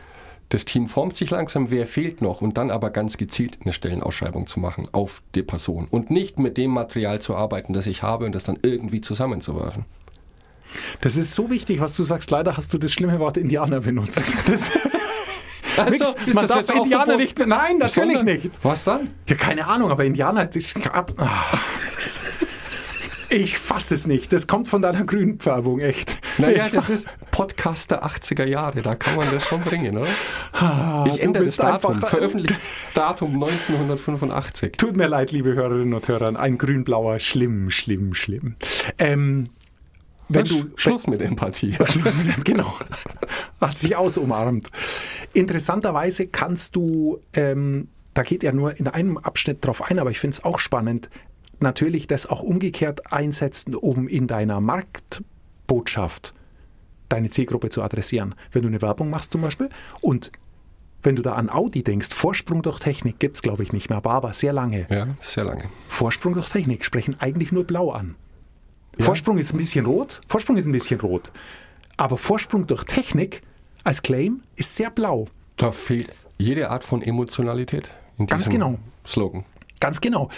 das 0.48 0.64
Team 0.64 0.88
formt 0.88 1.14
sich 1.14 1.30
langsam, 1.30 1.70
wer 1.70 1.86
fehlt 1.86 2.22
noch 2.22 2.40
und 2.40 2.56
dann 2.56 2.70
aber 2.70 2.90
ganz 2.90 3.16
gezielt 3.16 3.58
eine 3.62 3.72
Stellenausschreibung 3.72 4.46
zu 4.46 4.60
machen 4.60 4.88
auf 4.92 5.22
die 5.34 5.42
Person 5.42 5.88
und 5.90 6.10
nicht 6.10 6.38
mit 6.38 6.56
dem 6.56 6.70
Material 6.70 7.20
zu 7.20 7.34
arbeiten, 7.34 7.72
das 7.72 7.86
ich 7.86 8.02
habe 8.02 8.26
und 8.26 8.34
das 8.34 8.44
dann 8.44 8.58
irgendwie 8.62 9.00
zusammenzuwerfen. 9.00 9.84
Das 11.00 11.16
ist 11.16 11.32
so 11.32 11.50
wichtig, 11.50 11.80
was 11.80 11.96
du 11.96 12.04
sagst. 12.04 12.30
Leider 12.30 12.56
hast 12.56 12.72
du 12.72 12.78
das 12.78 12.92
schlimme 12.92 13.18
Wort 13.18 13.36
Indianer 13.36 13.80
benutzt. 13.80 14.22
Das, 14.46 14.70
Also, 15.76 15.90
Nix, 15.90 16.00
ist 16.26 16.34
man 16.34 16.34
das 16.42 16.48
darf 16.48 16.58
jetzt 16.60 16.70
Indianer 16.70 17.04
verboten? 17.04 17.22
nicht 17.22 17.38
mehr. 17.38 17.46
Nein, 17.46 17.78
natürlich 17.78 18.14
Sondern- 18.16 18.24
nicht. 18.36 18.50
Was 18.62 18.84
dann? 18.84 19.10
Ja, 19.28 19.36
keine 19.36 19.66
Ahnung, 19.66 19.90
aber 19.90 20.04
Indianer, 20.04 20.46
das, 20.46 20.74
ab, 20.92 21.12
ah, 21.18 21.44
ich 23.28 23.58
fasse 23.58 23.94
es 23.94 24.06
nicht. 24.06 24.32
Das 24.32 24.46
kommt 24.46 24.68
von 24.68 24.82
deiner 24.82 25.02
grünen 25.04 25.40
Färbung, 25.40 25.80
echt. 25.80 26.18
Naja, 26.38 26.68
das 26.72 26.90
ist 26.90 27.08
Podcast 27.32 27.90
der 27.90 28.04
80er 28.06 28.44
Jahre, 28.46 28.82
da 28.82 28.94
kann 28.94 29.16
man 29.16 29.28
das 29.32 29.44
schon 29.46 29.60
bringen, 29.62 29.98
oder? 29.98 30.08
Ah, 30.52 31.04
Ich 31.08 31.20
ändere 31.20 31.44
das 31.44 31.56
Datum. 31.56 32.00
Veröffentlicht 32.00 32.58
Datum 32.94 33.34
1985. 33.42 34.72
Tut 34.76 34.96
mir 34.96 35.08
leid, 35.08 35.32
liebe 35.32 35.54
Hörerinnen 35.54 35.94
und 35.94 36.06
Hörer, 36.06 36.38
ein 36.38 36.56
grün-blauer, 36.56 37.18
schlimm, 37.18 37.70
schlimm, 37.70 38.14
schlimm. 38.14 38.54
Ähm, 38.98 39.48
wenn 40.28 40.44
du 40.44 40.56
Sch- 40.56 40.66
Schluss 40.76 41.06
mit 41.06 41.20
Empathie. 41.22 41.72
Schluss 41.88 42.14
mit 42.16 42.26
dem, 42.36 42.44
genau. 42.44 42.74
Hat 43.60 43.78
sich 43.78 43.96
ausumarmt. 43.96 44.70
Interessanterweise 45.36 46.28
kannst 46.28 46.76
du, 46.76 47.20
ähm, 47.34 47.88
da 48.14 48.22
geht 48.22 48.42
er 48.42 48.54
nur 48.54 48.78
in 48.80 48.88
einem 48.88 49.18
Abschnitt 49.18 49.64
drauf 49.64 49.82
ein, 49.90 49.98
aber 49.98 50.10
ich 50.10 50.18
finde 50.18 50.34
es 50.34 50.44
auch 50.44 50.58
spannend, 50.58 51.10
natürlich 51.60 52.06
das 52.06 52.26
auch 52.26 52.42
umgekehrt 52.42 53.12
einsetzen, 53.12 53.74
um 53.74 54.08
in 54.08 54.28
deiner 54.28 54.62
Marktbotschaft 54.62 56.32
deine 57.10 57.28
Zielgruppe 57.28 57.68
zu 57.68 57.82
adressieren. 57.82 58.34
Wenn 58.50 58.62
du 58.62 58.68
eine 58.68 58.80
Werbung 58.80 59.10
machst 59.10 59.32
zum 59.32 59.42
Beispiel 59.42 59.68
und 60.00 60.32
wenn 61.02 61.16
du 61.16 61.22
da 61.22 61.34
an 61.34 61.50
Audi 61.50 61.84
denkst, 61.84 62.14
Vorsprung 62.14 62.62
durch 62.62 62.78
Technik 62.80 63.18
gibt 63.18 63.36
es 63.36 63.42
glaube 63.42 63.62
ich 63.62 63.74
nicht 63.74 63.90
mehr, 63.90 63.98
aber, 63.98 64.12
aber 64.12 64.32
sehr 64.32 64.54
lange. 64.54 64.86
Ja, 64.88 65.08
sehr 65.20 65.44
lange. 65.44 65.64
Vorsprung 65.88 66.32
durch 66.32 66.48
Technik 66.48 66.82
sprechen 66.82 67.14
eigentlich 67.20 67.52
nur 67.52 67.64
blau 67.64 67.90
an. 67.90 68.14
Vorsprung 68.98 69.36
ist 69.36 69.52
ein 69.52 69.58
bisschen 69.58 69.84
rot, 69.84 70.22
Vorsprung 70.28 70.56
ist 70.56 70.64
ein 70.64 70.72
bisschen 70.72 70.98
rot. 70.98 71.30
Aber 71.98 72.16
Vorsprung 72.16 72.66
durch 72.66 72.84
Technik 72.84 73.42
als 73.86 74.02
Claim 74.02 74.42
ist 74.56 74.74
sehr 74.74 74.90
blau. 74.90 75.28
Da 75.56 75.70
fehlt 75.70 76.12
jede 76.38 76.70
Art 76.70 76.82
von 76.82 77.02
Emotionalität 77.02 77.88
in 78.18 78.26
Ganz 78.26 78.42
diesem 78.42 78.54
genau. 78.54 78.78
Slogan. 79.06 79.44
Ganz 79.78 80.00
genau. 80.00 80.28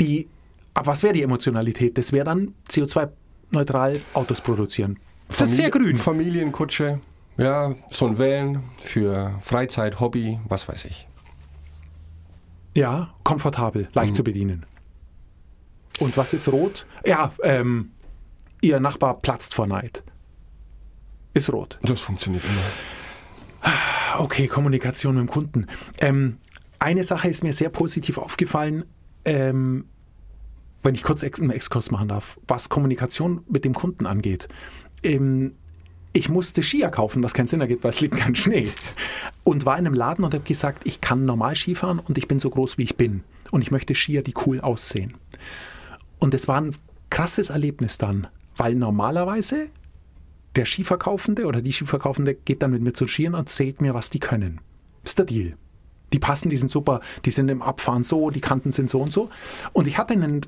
Die, 0.00 0.28
aber 0.72 0.86
was 0.86 1.02
wäre 1.02 1.12
die 1.12 1.22
Emotionalität? 1.22 1.98
Das 1.98 2.12
wäre 2.12 2.24
dann 2.24 2.54
CO2-neutral 2.70 4.00
Autos 4.14 4.40
produzieren. 4.40 5.00
Das 5.28 5.42
ist 5.42 5.56
sehr 5.56 5.70
grün. 5.70 5.96
Familienkutsche, 5.96 7.00
ja, 7.38 7.74
so 7.90 8.06
ein 8.06 8.18
Van 8.18 8.62
für 8.76 9.36
Freizeit, 9.40 9.98
Hobby, 9.98 10.38
was 10.48 10.68
weiß 10.68 10.84
ich. 10.84 11.08
Ja, 12.74 13.12
komfortabel, 13.24 13.88
leicht 13.94 14.14
zu 14.14 14.22
bedienen. 14.22 14.64
Und 15.98 16.16
was 16.16 16.34
ist 16.34 16.48
rot? 16.48 16.86
Ja, 17.04 17.32
ähm, 17.42 17.90
ihr 18.60 18.78
Nachbar 18.78 19.18
platzt 19.20 19.54
vor 19.54 19.66
Neid. 19.66 20.04
Ist 21.34 21.52
rot. 21.52 21.78
Das 21.82 22.00
funktioniert 22.00 22.44
immer. 22.44 23.72
Okay, 24.18 24.46
Kommunikation 24.46 25.14
mit 25.14 25.22
dem 25.22 25.30
Kunden. 25.30 25.66
Ähm, 25.98 26.38
eine 26.78 27.04
Sache 27.04 27.28
ist 27.28 27.42
mir 27.42 27.52
sehr 27.52 27.70
positiv 27.70 28.18
aufgefallen, 28.18 28.84
ähm, 29.24 29.86
wenn 30.82 30.94
ich 30.94 31.02
kurz 31.02 31.22
einen 31.22 31.50
Exkurs 31.50 31.90
machen 31.90 32.08
darf, 32.08 32.38
was 32.48 32.68
Kommunikation 32.68 33.44
mit 33.48 33.64
dem 33.64 33.72
Kunden 33.72 34.06
angeht. 34.06 34.48
Ähm, 35.02 35.54
ich 36.12 36.28
musste 36.28 36.62
Skier 36.62 36.90
kaufen, 36.90 37.22
was 37.22 37.32
keinen 37.32 37.46
Sinn 37.46 37.60
ergibt, 37.60 37.84
weil 37.84 37.90
es 37.90 38.00
liegt 38.00 38.16
kein 38.16 38.34
Schnee. 38.34 38.68
Und 39.44 39.64
war 39.64 39.78
in 39.78 39.86
einem 39.86 39.94
Laden 39.94 40.24
und 40.24 40.34
habe 40.34 40.44
gesagt, 40.44 40.86
ich 40.86 41.00
kann 41.00 41.24
normal 41.24 41.56
Skifahren 41.56 41.98
und 41.98 42.18
ich 42.18 42.28
bin 42.28 42.38
so 42.38 42.50
groß, 42.50 42.76
wie 42.76 42.82
ich 42.82 42.96
bin. 42.96 43.24
Und 43.50 43.62
ich 43.62 43.70
möchte 43.70 43.94
Skier, 43.94 44.22
die 44.22 44.34
cool 44.46 44.60
aussehen. 44.60 45.14
Und 46.18 46.34
es 46.34 46.48
war 46.48 46.60
ein 46.60 46.74
krasses 47.10 47.50
Erlebnis 47.50 47.96
dann, 47.96 48.26
weil 48.56 48.74
normalerweise 48.74 49.68
der 50.56 50.64
Skiverkaufende 50.64 51.46
oder 51.46 51.62
die 51.62 51.72
Skiverkaufende 51.72 52.34
geht 52.34 52.62
dann 52.62 52.72
mit 52.72 52.82
mir 52.82 52.92
zu 52.92 53.06
Skiern 53.06 53.34
und 53.34 53.40
erzählt 53.40 53.80
mir, 53.80 53.94
was 53.94 54.10
die 54.10 54.20
können. 54.20 54.60
ist 55.04 55.18
der 55.18 55.26
Deal. 55.26 55.56
Die 56.12 56.18
passen, 56.18 56.50
die 56.50 56.58
sind 56.58 56.70
super, 56.70 57.00
die 57.24 57.30
sind 57.30 57.48
im 57.48 57.62
Abfahren 57.62 58.04
so, 58.04 58.30
die 58.30 58.42
Kanten 58.42 58.70
sind 58.70 58.90
so 58.90 59.00
und 59.00 59.12
so. 59.12 59.30
Und 59.72 59.86
ich 59.86 59.96
hatte 59.96 60.12
einen 60.12 60.42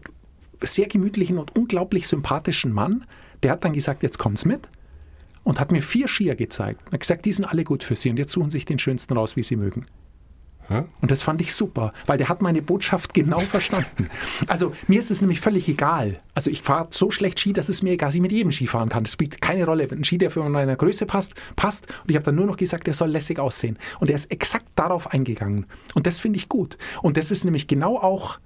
sehr 0.60 0.86
gemütlichen 0.86 1.38
und 1.38 1.56
unglaublich 1.56 2.06
sympathischen 2.06 2.72
Mann, 2.72 3.06
der 3.42 3.52
hat 3.52 3.64
dann 3.64 3.72
gesagt, 3.72 4.02
jetzt 4.02 4.18
kommt's 4.18 4.44
mit 4.44 4.68
und 5.42 5.60
hat 5.60 5.72
mir 5.72 5.82
vier 5.82 6.08
Skier 6.08 6.34
gezeigt. 6.34 6.80
Er 6.86 6.92
hat 6.92 7.00
gesagt, 7.00 7.24
die 7.24 7.32
sind 7.32 7.46
alle 7.46 7.64
gut 7.64 7.82
für 7.82 7.96
Sie 7.96 8.10
und 8.10 8.18
jetzt 8.18 8.32
suchen 8.32 8.50
Sie 8.50 8.58
sich 8.58 8.66
den 8.66 8.78
schönsten 8.78 9.14
raus, 9.14 9.36
wie 9.36 9.42
Sie 9.42 9.56
mögen. 9.56 9.86
Und 10.68 11.10
das 11.10 11.22
fand 11.22 11.40
ich 11.40 11.54
super, 11.54 11.92
weil 12.06 12.18
der 12.18 12.28
hat 12.28 12.42
meine 12.42 12.62
Botschaft 12.62 13.14
genau 13.14 13.38
verstanden. 13.54 14.08
Also 14.46 14.72
mir 14.88 14.98
ist 14.98 15.10
es 15.10 15.20
nämlich 15.20 15.40
völlig 15.40 15.68
egal. 15.68 16.20
Also 16.34 16.50
ich 16.50 16.62
fahre 16.62 16.88
so 16.90 17.10
schlecht 17.10 17.38
Ski, 17.38 17.52
dass 17.52 17.68
es 17.68 17.82
mir 17.82 17.92
egal 17.92 18.08
ist, 18.08 18.14
ich 18.14 18.20
mit 18.20 18.32
jedem 18.32 18.52
Ski 18.52 18.66
fahren 18.66 18.88
kann. 18.88 19.04
Das 19.04 19.12
spielt 19.12 19.40
keine 19.40 19.64
Rolle. 19.66 19.90
Wenn 19.90 19.98
ein 19.98 20.04
Ski, 20.04 20.18
der 20.18 20.30
für 20.30 20.42
meine 20.48 20.76
Größe 20.76 21.06
passt, 21.06 21.34
passt. 21.56 21.86
Und 22.02 22.10
ich 22.10 22.16
habe 22.16 22.24
dann 22.24 22.34
nur 22.34 22.46
noch 22.46 22.56
gesagt, 22.56 22.86
der 22.86 22.94
soll 22.94 23.10
lässig 23.10 23.38
aussehen. 23.38 23.78
Und 24.00 24.10
er 24.10 24.16
ist 24.16 24.30
exakt 24.30 24.66
darauf 24.74 25.12
eingegangen. 25.12 25.66
Und 25.94 26.06
das 26.06 26.18
finde 26.18 26.38
ich 26.38 26.48
gut. 26.48 26.78
Und 27.02 27.16
das 27.16 27.30
ist 27.30 27.44
nämlich 27.44 27.66
genau 27.66 27.96
auch, 27.98 28.38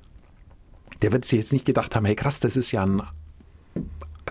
der 1.03 1.13
wird 1.13 1.25
sich 1.25 1.39
jetzt 1.39 1.53
nicht 1.53 1.65
gedacht 1.65 1.95
haben, 1.95 2.05
hey 2.05 2.17
krass, 2.17 2.41
das 2.41 2.57
ist 2.57 2.73
ja 2.73 2.85
ein 2.85 3.03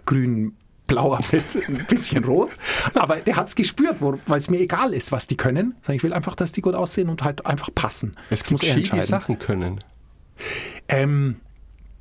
grün 0.05 0.53
blauer 0.87 1.19
mit 1.31 1.43
ein 1.67 1.85
bisschen 1.87 2.23
rot. 2.23 2.49
Aber 2.93 3.17
der 3.17 3.35
hat 3.35 3.47
es 3.47 3.55
gespürt, 3.55 3.97
weil 3.99 4.37
es 4.37 4.49
mir 4.49 4.59
egal 4.59 4.93
ist, 4.93 5.11
was 5.11 5.27
die 5.27 5.37
können. 5.37 5.75
Ich 5.89 6.01
will 6.03 6.13
einfach, 6.13 6.35
dass 6.35 6.51
die 6.51 6.61
gut 6.61 6.73
aussehen 6.75 7.09
und 7.09 7.23
halt 7.23 7.45
einfach 7.45 7.69
passen. 7.75 8.15
Es 8.29 8.39
Das 8.39 8.49
gibt 8.49 8.51
muss 8.63 8.69
Ski, 8.69 8.83
die. 8.83 9.01
Sachen 9.03 9.37
können. 9.39 9.79
Ähm, 10.87 11.37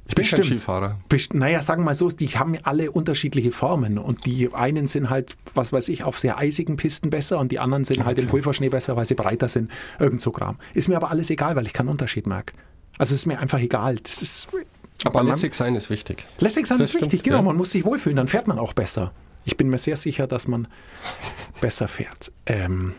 Ich 0.08 0.14
bin 0.14 0.24
kein 0.24 0.38
Bestimmt. 0.38 0.60
Skifahrer. 0.60 1.00
best- 1.08 1.34
naja, 1.34 1.60
sagen 1.62 1.80
wir 1.82 1.86
mal 1.86 1.94
so, 1.94 2.08
die 2.08 2.28
haben 2.28 2.56
alle 2.62 2.92
unterschiedliche 2.92 3.50
Formen. 3.50 3.98
Und 3.98 4.24
die 4.24 4.52
einen 4.54 4.86
sind 4.86 5.10
halt, 5.10 5.34
was 5.54 5.72
weiß 5.72 5.88
ich, 5.88 6.04
auf 6.04 6.20
sehr 6.20 6.38
eisigen 6.38 6.76
Pisten 6.76 7.10
besser 7.10 7.40
und 7.40 7.50
die 7.50 7.58
anderen 7.58 7.82
sind 7.82 8.04
halt 8.04 8.18
im 8.18 8.28
Pulverschnee 8.28 8.68
besser, 8.68 8.94
weil 8.96 9.04
sie 9.04 9.16
breiter 9.16 9.48
sind. 9.48 9.68
Irgend 9.98 10.20
so 10.20 10.30
Kram. 10.30 10.58
Ist 10.74 10.88
mir 10.88 10.94
aber 10.96 11.10
alles 11.10 11.28
egal, 11.30 11.56
weil 11.56 11.66
ich 11.66 11.72
keinen 11.72 11.88
Unterschied 11.88 12.28
merke. 12.28 12.52
Also 12.98 13.14
ist 13.16 13.26
mir 13.26 13.40
einfach 13.40 13.58
egal. 13.58 13.96
Das 13.96 14.22
ist, 14.22 14.46
Aber 15.04 15.22
man- 15.22 15.32
lässig 15.32 15.54
sein 15.54 15.74
ist 15.74 15.90
wichtig. 15.90 16.24
Lässig 16.38 16.66
sein 16.66 16.78
Das 16.78 16.90
ist 16.90 16.94
wichtig, 16.94 17.20
stimmt, 17.20 17.24
genau. 17.24 17.36
ja. 17.36 17.42
Man 17.42 17.56
muss 17.56 17.70
sich 17.72 17.84
wohlfühlen, 17.84 18.16
dann 18.16 18.28
fährt 18.28 18.46
man 18.46 18.58
auch 18.58 18.72
besser. 18.72 19.12
Ich 19.44 19.56
bin 19.56 19.68
mir 19.68 19.78
sehr 19.78 19.96
sicher, 19.96 20.26
dass 20.26 20.48
man 20.48 20.66
besser 21.60 21.86
fährt 21.88 22.32
ähm, 22.46 22.94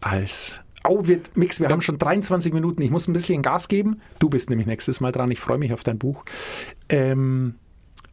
als. 0.00 0.60
Oh, 0.88 1.06
wir, 1.06 1.20
Mix, 1.34 1.60
wir 1.60 1.68
haben 1.68 1.82
schon 1.82 1.98
23 1.98 2.54
Minuten. 2.54 2.80
Ich 2.80 2.90
muss 2.90 3.06
ein 3.06 3.12
bisschen 3.12 3.42
Gas 3.42 3.68
geben. 3.68 4.00
Du 4.18 4.30
bist 4.30 4.48
nämlich 4.48 4.66
nächstes 4.66 5.00
Mal 5.00 5.12
dran. 5.12 5.30
Ich 5.30 5.38
freue 5.38 5.58
mich 5.58 5.74
auf 5.74 5.82
dein 5.82 5.98
Buch. 5.98 6.24
Ähm, 6.88 7.56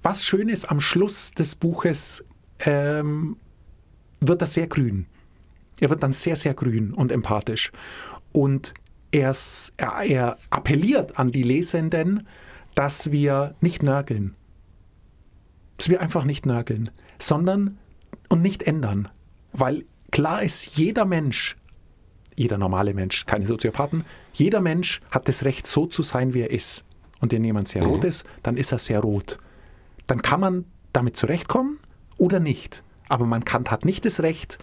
was 0.04 0.26
schön 0.26 0.50
ist, 0.50 0.66
am 0.66 0.82
Schluss 0.82 1.32
des 1.32 1.56
Buches 1.56 2.26
ähm, 2.60 3.38
wird 4.20 4.42
er 4.42 4.48
sehr 4.48 4.68
grün. 4.68 5.06
Er 5.80 5.90
wird 5.90 6.04
dann 6.04 6.12
sehr, 6.12 6.36
sehr 6.36 6.54
grün 6.54 6.94
und 6.94 7.12
empathisch. 7.12 7.72
Und 8.34 8.74
er, 9.12 9.34
er 9.78 10.38
appelliert 10.50 11.18
an 11.18 11.32
die 11.32 11.44
Lesenden, 11.44 12.28
dass 12.78 13.12
wir 13.12 13.56
nicht 13.60 13.82
nörgeln. 13.82 14.36
Dass 15.78 15.90
wir 15.90 16.00
einfach 16.00 16.26
nicht 16.26 16.46
nörgeln, 16.46 16.92
sondern 17.18 17.80
und 18.30 18.44
nicht 18.44 18.62
ändern. 18.62 19.10
Weil 19.52 19.84
klar 20.12 20.44
ist, 20.44 20.78
jeder 20.78 21.04
Mensch, 21.04 21.58
jeder 22.36 22.60
normale 22.60 22.94
Mensch, 22.94 23.26
keine 23.26 23.48
Soziopathen, 23.48 24.04
jeder 24.32 24.62
Mensch 24.62 25.02
hat 25.10 25.28
das 25.28 25.44
Recht, 25.44 25.66
so 25.66 25.88
zu 25.88 26.04
sein, 26.04 26.36
wie 26.36 26.42
er 26.42 26.52
ist. 26.52 26.84
Und 27.20 27.32
wenn 27.32 27.44
jemand 27.44 27.68
sehr 27.68 27.84
rot 27.84 28.04
ist, 28.04 28.28
dann 28.44 28.58
ist 28.58 28.72
er 28.72 28.78
sehr 28.78 29.00
rot. 29.00 29.40
Dann 30.06 30.22
kann 30.22 30.40
man 30.40 30.66
damit 30.94 31.18
zurechtkommen 31.18 31.80
oder 32.18 32.40
nicht. 32.40 32.84
Aber 33.10 33.26
man 33.26 33.44
kann, 33.44 33.66
hat 33.66 33.86
nicht 33.86 34.06
das 34.06 34.20
Recht, 34.20 34.60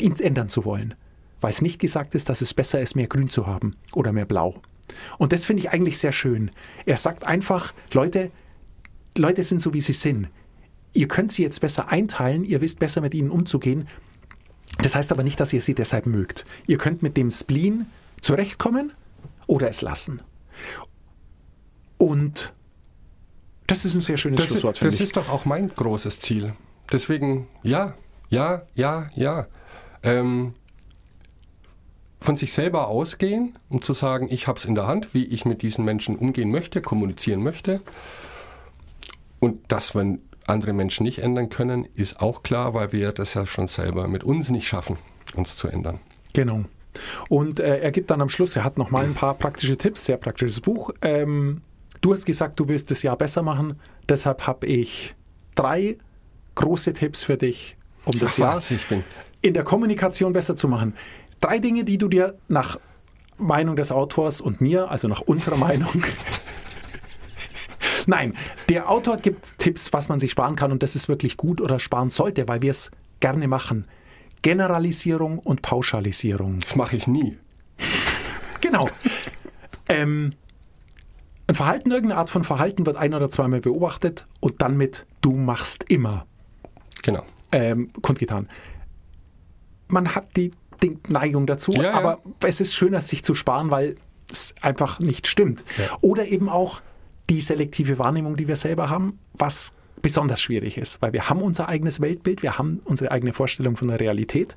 ihn 0.00 0.16
ändern 0.18 0.48
zu 0.48 0.64
wollen. 0.64 0.96
Weil 1.40 1.50
es 1.50 1.62
nicht 1.62 1.80
gesagt 1.80 2.16
ist, 2.16 2.28
dass 2.28 2.40
es 2.40 2.54
besser 2.54 2.80
ist, 2.80 2.96
mehr 2.96 3.06
Grün 3.06 3.30
zu 3.30 3.46
haben 3.46 3.76
oder 3.92 4.12
mehr 4.12 4.26
Blau. 4.26 4.60
Und 5.18 5.32
das 5.32 5.44
finde 5.44 5.62
ich 5.62 5.70
eigentlich 5.70 5.98
sehr 5.98 6.12
schön. 6.12 6.50
Er 6.84 6.96
sagt 6.96 7.26
einfach, 7.26 7.72
Leute, 7.92 8.30
Leute 9.18 9.42
sind 9.42 9.60
so, 9.60 9.72
wie 9.74 9.80
sie 9.80 9.92
sind. 9.92 10.28
Ihr 10.92 11.08
könnt 11.08 11.32
sie 11.32 11.42
jetzt 11.42 11.60
besser 11.60 11.88
einteilen, 11.88 12.44
ihr 12.44 12.60
wisst 12.60 12.78
besser 12.78 13.00
mit 13.00 13.14
ihnen 13.14 13.30
umzugehen. 13.30 13.88
Das 14.78 14.94
heißt 14.94 15.12
aber 15.12 15.22
nicht, 15.22 15.40
dass 15.40 15.52
ihr 15.52 15.62
sie 15.62 15.74
deshalb 15.74 16.06
mögt. 16.06 16.44
Ihr 16.66 16.78
könnt 16.78 17.02
mit 17.02 17.16
dem 17.16 17.30
Spleen 17.30 17.86
zurechtkommen 18.20 18.92
oder 19.46 19.68
es 19.68 19.82
lassen. 19.82 20.20
Und 21.98 22.52
das 23.66 23.84
ist 23.84 23.94
ein 23.94 24.00
sehr 24.00 24.16
schönes 24.16 24.38
Das, 24.40 24.48
Schlusswort, 24.48 24.76
ist, 24.76 24.78
finde 24.78 24.90
das 24.92 25.00
ich. 25.00 25.04
ist 25.04 25.16
doch 25.16 25.28
auch 25.28 25.44
mein 25.44 25.68
großes 25.68 26.20
Ziel. 26.20 26.52
Deswegen, 26.92 27.48
ja, 27.62 27.94
ja, 28.28 28.62
ja, 28.74 29.10
ja. 29.14 29.46
Ähm, 30.02 30.52
von 32.20 32.36
sich 32.36 32.52
selber 32.52 32.88
ausgehen 32.88 33.58
und 33.68 33.84
zu 33.84 33.92
sagen, 33.92 34.28
ich 34.30 34.46
habe 34.46 34.58
es 34.58 34.64
in 34.64 34.74
der 34.74 34.86
Hand, 34.86 35.14
wie 35.14 35.24
ich 35.24 35.44
mit 35.44 35.62
diesen 35.62 35.84
Menschen 35.84 36.16
umgehen 36.16 36.50
möchte, 36.50 36.80
kommunizieren 36.80 37.42
möchte. 37.42 37.80
Und 39.38 39.60
das, 39.68 39.94
wenn 39.94 40.20
andere 40.46 40.72
Menschen 40.72 41.04
nicht 41.04 41.18
ändern 41.18 41.50
können, 41.50 41.86
ist 41.94 42.20
auch 42.20 42.42
klar, 42.42 42.74
weil 42.74 42.92
wir 42.92 43.12
das 43.12 43.34
ja 43.34 43.46
schon 43.46 43.66
selber 43.66 44.08
mit 44.08 44.24
uns 44.24 44.50
nicht 44.50 44.66
schaffen, 44.66 44.96
uns 45.34 45.56
zu 45.56 45.68
ändern. 45.68 46.00
Genau. 46.32 46.64
Und 47.28 47.60
äh, 47.60 47.78
er 47.80 47.92
gibt 47.92 48.10
dann 48.10 48.20
am 48.20 48.28
Schluss, 48.28 48.56
er 48.56 48.64
hat 48.64 48.78
noch 48.78 48.90
mal 48.90 49.04
ein 49.04 49.14
paar 49.14 49.34
praktische 49.34 49.76
Tipps, 49.76 50.06
sehr 50.06 50.16
praktisches 50.16 50.60
Buch. 50.60 50.90
Ähm, 51.02 51.60
du 52.00 52.12
hast 52.12 52.24
gesagt, 52.24 52.58
du 52.58 52.68
willst 52.68 52.90
das 52.90 53.02
Jahr 53.02 53.16
besser 53.16 53.42
machen. 53.42 53.78
Deshalb 54.08 54.46
habe 54.46 54.66
ich 54.66 55.14
drei 55.54 55.98
große 56.54 56.94
Tipps 56.94 57.24
für 57.24 57.36
dich, 57.36 57.76
um 58.04 58.18
das 58.18 58.36
Jahr 58.38 58.62
ich 58.70 58.88
bin. 58.88 59.04
in 59.42 59.52
der 59.54 59.64
Kommunikation 59.64 60.32
besser 60.32 60.56
zu 60.56 60.68
machen. 60.68 60.94
Drei 61.40 61.58
Dinge, 61.58 61.84
die 61.84 61.98
du 61.98 62.08
dir 62.08 62.34
nach 62.48 62.78
Meinung 63.38 63.76
des 63.76 63.92
Autors 63.92 64.40
und 64.40 64.60
mir, 64.60 64.90
also 64.90 65.08
nach 65.08 65.20
unserer 65.20 65.56
Meinung, 65.56 66.04
Nein, 68.06 68.34
der 68.68 68.88
Autor 68.88 69.16
gibt 69.16 69.58
Tipps, 69.58 69.92
was 69.92 70.08
man 70.08 70.20
sich 70.20 70.30
sparen 70.30 70.54
kann 70.54 70.70
und 70.70 70.82
das 70.82 70.94
ist 70.94 71.08
wirklich 71.08 71.36
gut 71.36 71.60
oder 71.60 71.80
sparen 71.80 72.08
sollte, 72.08 72.46
weil 72.46 72.62
wir 72.62 72.70
es 72.70 72.92
gerne 73.18 73.48
machen. 73.48 73.86
Generalisierung 74.42 75.40
und 75.40 75.60
Pauschalisierung. 75.62 76.60
Das 76.60 76.76
mache 76.76 76.96
ich 76.96 77.06
nie. 77.06 77.36
Genau. 78.62 78.88
ähm, 79.88 80.32
ein 81.46 81.54
Verhalten, 81.54 81.90
irgendeine 81.92 82.18
Art 82.18 82.30
von 82.30 82.42
Verhalten 82.42 82.84
wird 82.84 82.96
ein 82.96 83.14
oder 83.14 83.30
zweimal 83.30 83.60
beobachtet 83.60 84.26
und 84.40 84.60
dann 84.60 84.76
mit 84.76 85.06
du 85.20 85.34
machst 85.36 85.84
immer 85.88 86.26
Genau. 87.02 87.22
ähm, 87.52 87.92
kundgetan. 88.02 88.48
Man 89.88 90.14
hat 90.16 90.36
die, 90.36 90.50
die 90.50 90.65
Neigung 91.08 91.46
dazu, 91.46 91.72
Ja, 91.72 91.82
ja. 91.82 91.92
aber 91.92 92.20
es 92.40 92.60
ist 92.60 92.74
schöner, 92.74 93.00
sich 93.00 93.24
zu 93.24 93.34
sparen, 93.34 93.70
weil 93.70 93.96
es 94.30 94.54
einfach 94.60 95.00
nicht 95.00 95.26
stimmt. 95.26 95.64
Ja. 95.78 95.96
Oder 96.02 96.26
eben 96.26 96.48
auch 96.48 96.80
die 97.30 97.40
selektive 97.40 97.98
Wahrnehmung, 97.98 98.36
die 98.36 98.48
wir 98.48 98.56
selber 98.56 98.88
haben, 98.88 99.18
was 99.34 99.74
besonders 100.02 100.40
schwierig 100.40 100.78
ist, 100.78 101.00
weil 101.02 101.12
wir 101.12 101.28
haben 101.28 101.42
unser 101.42 101.68
eigenes 101.68 102.00
Weltbild, 102.00 102.42
wir 102.42 102.58
haben 102.58 102.80
unsere 102.84 103.10
eigene 103.10 103.32
Vorstellung 103.32 103.76
von 103.76 103.88
der 103.88 103.98
Realität 103.98 104.56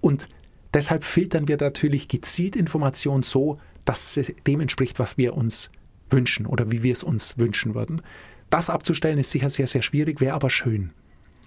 und 0.00 0.26
deshalb 0.74 1.04
filtern 1.04 1.48
wir 1.48 1.58
natürlich 1.58 2.08
gezielt 2.08 2.56
Informationen 2.56 3.22
so, 3.22 3.58
dass 3.84 4.14
sie 4.14 4.34
dem 4.46 4.60
entspricht, 4.60 4.98
was 4.98 5.18
wir 5.18 5.36
uns 5.36 5.70
wünschen 6.08 6.46
oder 6.46 6.72
wie 6.72 6.82
wir 6.82 6.92
es 6.92 7.04
uns 7.04 7.38
wünschen 7.38 7.74
würden. 7.74 8.02
Das 8.48 8.70
abzustellen 8.70 9.18
ist 9.18 9.30
sicher 9.30 9.50
sehr, 9.50 9.66
sehr 9.66 9.82
schwierig, 9.82 10.20
wäre 10.20 10.34
aber 10.34 10.50
schön 10.50 10.92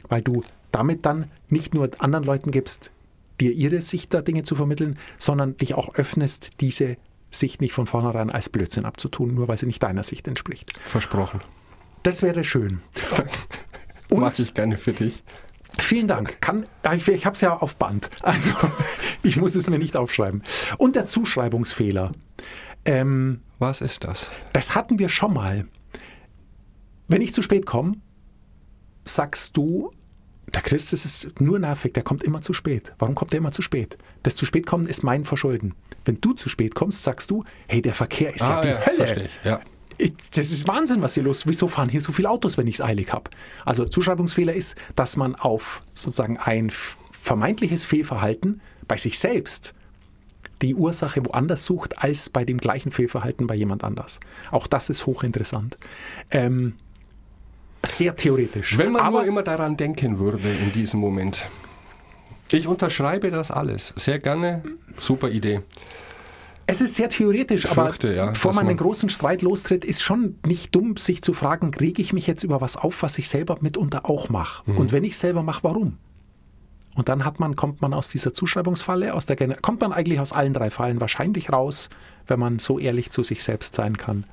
weil 0.09 0.21
du 0.21 0.43
damit 0.71 1.05
dann 1.05 1.29
nicht 1.49 1.73
nur 1.73 1.89
anderen 1.99 2.23
Leuten 2.23 2.51
gibst, 2.51 2.91
dir 3.39 3.51
ihre 3.51 3.81
Sicht 3.81 4.13
der 4.13 4.21
Dinge 4.21 4.43
zu 4.43 4.55
vermitteln, 4.55 4.97
sondern 5.17 5.57
dich 5.57 5.73
auch 5.73 5.95
öffnest, 5.95 6.51
diese 6.61 6.97
Sicht 7.31 7.61
nicht 7.61 7.73
von 7.73 7.87
vornherein 7.87 8.29
als 8.29 8.49
Blödsinn 8.49 8.85
abzutun, 8.85 9.33
nur 9.33 9.47
weil 9.47 9.57
sie 9.57 9.65
nicht 9.65 9.81
deiner 9.81 10.03
Sicht 10.03 10.27
entspricht. 10.27 10.71
Versprochen. 10.85 11.41
Das 12.03 12.21
wäre 12.21 12.43
schön. 12.43 12.81
Mache 14.13 14.43
ich 14.43 14.53
gerne 14.53 14.77
für 14.77 14.93
dich. 14.93 15.23
Vielen 15.79 16.07
Dank. 16.07 16.39
Kann, 16.39 16.65
ich 16.95 17.07
ich 17.07 17.25
habe 17.25 17.33
es 17.33 17.41
ja 17.41 17.57
auf 17.57 17.75
Band. 17.77 18.09
Also 18.21 18.51
ich 19.23 19.37
muss 19.37 19.55
es 19.55 19.69
mir 19.69 19.79
nicht 19.79 19.97
aufschreiben. 19.97 20.43
Und 20.77 20.95
der 20.95 21.05
Zuschreibungsfehler. 21.05 22.11
Ähm, 22.85 23.41
Was 23.59 23.81
ist 23.81 24.03
das? 24.03 24.29
das 24.51 24.75
hatten 24.75 24.99
wir 24.99 25.09
schon 25.09 25.33
mal. 25.33 25.65
Wenn 27.07 27.21
ich 27.21 27.33
zu 27.33 27.41
spät 27.41 27.65
komme, 27.65 27.93
sagst 29.05 29.57
du, 29.57 29.91
der 30.53 30.61
Chris, 30.61 30.91
das 30.91 31.05
ist 31.05 31.39
nur 31.39 31.59
nervig, 31.59 31.93
der 31.93 32.03
kommt 32.03 32.23
immer 32.23 32.41
zu 32.41 32.53
spät. 32.53 32.93
Warum 32.99 33.15
kommt 33.15 33.33
der 33.33 33.39
immer 33.39 33.51
zu 33.51 33.61
spät? 33.61 33.97
Das 34.21 34.35
zu 34.35 34.45
spät 34.45 34.65
kommen 34.65 34.85
ist 34.85 35.03
mein 35.03 35.25
Verschulden. 35.25 35.73
Wenn 36.05 36.21
du 36.21 36.33
zu 36.33 36.49
spät 36.49 36.75
kommst, 36.75 37.03
sagst 37.03 37.31
du, 37.31 37.43
hey, 37.67 37.81
der 37.81 37.93
Verkehr 37.93 38.35
ist 38.35 38.41
ja 38.41 38.61
die 38.61 38.67
Hölle. 38.69 38.81
Ah, 38.85 38.91
verstehe 38.91 39.25
ich. 39.25 39.31
Ja. 39.43 39.61
Ich, 39.97 40.13
das 40.35 40.51
ist 40.51 40.67
Wahnsinn, 40.67 41.01
was 41.01 41.13
hier 41.13 41.23
los 41.23 41.39
ist. 41.39 41.47
Wieso 41.47 41.67
fahren 41.67 41.89
hier 41.89 42.01
so 42.01 42.11
viele 42.11 42.29
Autos, 42.29 42.57
wenn 42.57 42.67
ich 42.67 42.75
es 42.75 42.81
eilig 42.81 43.11
habe? 43.11 43.29
Also 43.65 43.85
Zuschreibungsfehler 43.85 44.53
ist, 44.53 44.75
dass 44.95 45.17
man 45.17 45.35
auf 45.35 45.81
sozusagen 45.93 46.37
ein 46.37 46.71
vermeintliches 47.11 47.83
Fehlverhalten 47.83 48.61
bei 48.87 48.97
sich 48.97 49.17
selbst 49.17 49.73
die 50.61 50.75
Ursache 50.75 51.25
woanders 51.25 51.65
sucht, 51.65 52.01
als 52.01 52.29
bei 52.29 52.45
dem 52.45 52.57
gleichen 52.57 52.91
Fehlverhalten 52.91 53.47
bei 53.47 53.55
jemand 53.55 53.83
anders. 53.83 54.19
Auch 54.51 54.67
das 54.67 54.89
ist 54.89 55.05
hochinteressant. 55.05 55.77
Ähm, 56.31 56.75
sehr 57.85 58.15
theoretisch. 58.15 58.77
Wenn 58.77 58.91
man 58.91 59.01
Aber 59.01 59.19
nur 59.19 59.27
immer 59.27 59.43
daran 59.43 59.77
denken 59.77 60.19
würde 60.19 60.49
in 60.49 60.71
diesem 60.71 60.99
Moment. 60.99 61.45
Ich 62.51 62.67
unterschreibe 62.67 63.31
das 63.31 63.51
alles. 63.51 63.93
Sehr 63.95 64.19
gerne. 64.19 64.63
Super 64.97 65.29
Idee. 65.29 65.61
Es 66.65 66.79
ist 66.79 66.95
sehr 66.95 67.09
theoretisch, 67.09 67.67
Fürchte, 67.67 68.07
aber 68.09 68.15
ja, 68.15 68.25
bevor 68.27 68.49
dass 68.49 68.55
man 68.55 68.67
einen 68.67 68.77
man- 68.77 68.85
großen 68.85 69.09
Streit 69.09 69.41
lostritt, 69.41 69.83
ist 69.83 70.01
schon 70.01 70.39
nicht 70.45 70.73
dumm, 70.73 70.95
sich 70.95 71.21
zu 71.21 71.33
fragen, 71.33 71.73
rege 71.73 72.01
ich 72.01 72.13
mich 72.13 72.25
jetzt 72.25 72.43
über 72.43 72.61
was 72.61 72.77
auf, 72.77 73.03
was 73.03 73.17
ich 73.17 73.27
selber 73.27 73.57
mitunter 73.59 74.09
auch 74.09 74.29
mache? 74.29 74.63
Mhm. 74.71 74.77
Und 74.77 74.91
wenn 74.93 75.03
ich 75.03 75.17
selber 75.17 75.43
mache, 75.43 75.63
warum? 75.63 75.97
Und 76.95 77.09
dann 77.09 77.25
hat 77.25 77.39
man, 77.39 77.55
kommt 77.55 77.81
man 77.81 77.93
aus 77.93 78.07
dieser 78.07 78.33
Zuschreibungsfalle, 78.33 79.13
aus 79.13 79.25
der 79.25 79.35
kommt 79.57 79.81
man 79.81 79.91
eigentlich 79.91 80.19
aus 80.19 80.31
allen 80.31 80.53
drei 80.53 80.69
Fallen 80.69 81.01
wahrscheinlich 81.01 81.51
raus, 81.51 81.89
wenn 82.27 82.39
man 82.39 82.59
so 82.59 82.79
ehrlich 82.79 83.09
zu 83.09 83.23
sich 83.23 83.43
selbst 83.43 83.75
sein 83.75 83.97
kann. 83.97 84.25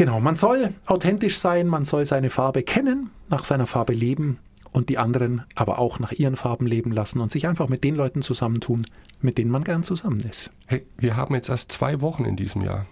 Genau, 0.00 0.18
man 0.18 0.34
soll 0.34 0.72
authentisch 0.86 1.36
sein, 1.36 1.66
man 1.66 1.84
soll 1.84 2.06
seine 2.06 2.30
Farbe 2.30 2.62
kennen, 2.62 3.10
nach 3.28 3.44
seiner 3.44 3.66
Farbe 3.66 3.92
leben 3.92 4.38
und 4.72 4.88
die 4.88 4.96
anderen 4.96 5.44
aber 5.54 5.78
auch 5.78 5.98
nach 5.98 6.10
ihren 6.10 6.36
Farben 6.36 6.66
leben 6.66 6.90
lassen 6.90 7.20
und 7.20 7.30
sich 7.30 7.46
einfach 7.46 7.68
mit 7.68 7.84
den 7.84 7.96
Leuten 7.96 8.22
zusammentun, 8.22 8.86
mit 9.20 9.36
denen 9.36 9.50
man 9.50 9.62
gern 9.62 9.82
zusammen 9.82 10.20
ist. 10.20 10.52
Hey, 10.64 10.86
wir 10.96 11.18
haben 11.18 11.34
jetzt 11.34 11.50
erst 11.50 11.70
zwei 11.70 12.00
Wochen 12.00 12.24
in 12.24 12.34
diesem 12.34 12.62
Jahr. 12.62 12.86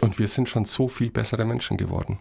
Und 0.00 0.18
wir 0.18 0.26
sind 0.26 0.48
schon 0.48 0.64
so 0.64 0.88
viel 0.88 1.12
bessere 1.12 1.44
Menschen 1.44 1.76
geworden. 1.76 2.18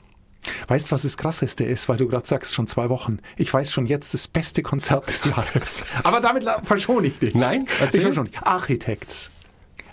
Weißt 0.68 0.90
du, 0.90 0.92
was 0.92 1.02
das 1.02 1.18
Krasseste 1.18 1.64
ist, 1.64 1.90
weil 1.90 1.98
du 1.98 2.08
gerade 2.08 2.28
sagst, 2.28 2.54
schon 2.54 2.68
zwei 2.68 2.92
Wochen. 2.92 3.18
Ich 3.38 3.52
weiß 3.52 3.72
schon 3.72 3.88
jetzt 3.88 4.14
das 4.14 4.28
beste 4.28 4.62
Konzert 4.62 5.10
des 5.10 5.26
Jahres. 5.26 5.84
Aber 6.04 6.22
damit 6.22 6.46
verschone 6.62 7.08
ich 7.08 7.18
dich. 7.18 7.34
Nein, 7.34 7.66
ich 7.68 7.82
erzähl. 7.82 8.02
verschone 8.02 8.30
dich. 8.30 8.40
Architects 8.44 9.32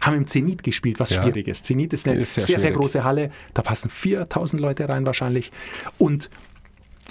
haben 0.07 0.15
im 0.17 0.27
Zenit 0.27 0.63
gespielt, 0.63 1.01
was 1.01 1.11
Ja. 1.11 1.23
schwierig 1.23 1.49
ist. 1.49 1.67
Zenit 1.67 1.93
ist 1.93 2.07
eine 2.09 2.21
Ist 2.21 2.35
sehr 2.35 2.45
sehr, 2.45 2.59
sehr, 2.59 2.73
große 2.73 3.05
Halle. 3.05 3.31
Da 3.55 3.63
passen 3.63 3.91
4000 3.91 4.61
Leute 4.61 4.89
rein 4.89 5.07
wahrscheinlich. 5.07 5.51
Und 5.99 6.31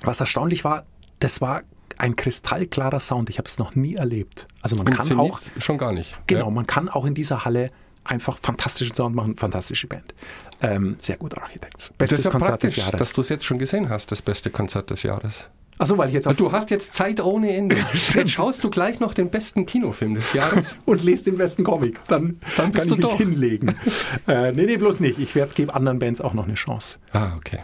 was 0.04 0.20
erstaunlich 0.20 0.64
war, 0.64 0.86
das 1.20 1.42
war 1.42 1.62
ein 1.98 2.16
kristallklarer 2.16 3.00
Sound. 3.00 3.30
Ich 3.30 3.38
habe 3.38 3.48
es 3.48 3.60
noch 3.60 3.76
nie 3.76 3.96
erlebt. 3.96 4.48
Also 4.62 4.76
man 4.76 4.88
Im 4.88 4.94
kann 4.94 5.06
Zenit 5.06 5.20
auch 5.32 5.40
schon 5.60 5.78
gar 5.78 5.92
nicht. 5.94 6.18
Genau, 6.28 6.46
Ja. 6.46 6.52
man 6.52 6.68
kann 6.68 6.90
auch 6.90 7.06
in 7.06 7.14
dieser 7.14 7.46
Halle 7.46 7.70
einfach 8.04 8.38
fantastischen 8.42 8.96
Sound 8.96 9.16
machen, 9.16 9.38
fantastische 9.38 9.88
Band. 9.88 10.14
Ähm, 10.62 10.96
sehr 11.00 11.18
gut 11.18 11.38
Architects. 11.38 11.94
Das 11.98 12.10
Bestes 12.10 12.30
Konzert 12.30 12.64
des 12.64 12.76
Jahres. 12.76 12.98
dass 13.00 13.14
du 13.14 13.22
es 13.22 13.30
jetzt 13.30 13.46
schon 13.46 13.60
gesehen 13.60 13.90
hast, 13.90 14.12
das 14.12 14.22
beste 14.22 14.50
Konzert 14.50 14.90
des 14.90 15.04
Jahres. 15.04 15.50
Also 15.80 15.98
weil 15.98 16.08
ich 16.08 16.14
jetzt 16.14 16.28
auf 16.28 16.36
Du 16.38 16.52
hast 16.52 16.70
jetzt 16.70 16.94
Zeit 16.94 17.20
ohne 17.20 17.54
Ende. 17.54 17.76
Jetzt 18.14 18.32
schaust 18.32 18.64
du 18.64 18.70
gleich 18.70 19.00
noch 19.00 19.14
den 19.14 19.30
besten 19.30 19.66
Kinofilm 19.66 20.14
des 20.16 20.32
Jahres. 20.34 20.76
und 20.86 21.04
lese 21.04 21.26
den 21.26 21.38
besten 21.38 21.64
Comic. 21.64 22.00
Dann, 22.08 22.40
Dann 22.58 22.72
kann 22.72 22.84
ich 22.84 22.90
du 22.90 22.96
mich 22.96 23.06
doch. 23.06 23.18
hinlegen. 23.18 23.76
äh, 24.28 24.52
nee, 24.52 24.66
nee, 24.66 24.78
bloß 24.78 25.00
nicht. 25.00 25.18
Ich 25.20 25.34
gebe 25.56 25.74
anderen 25.74 26.00
Bands 26.00 26.22
auch 26.22 26.34
noch 26.34 26.46
eine 26.46 26.54
Chance. 26.54 27.00
Ah, 27.12 27.32
okay. 27.38 27.60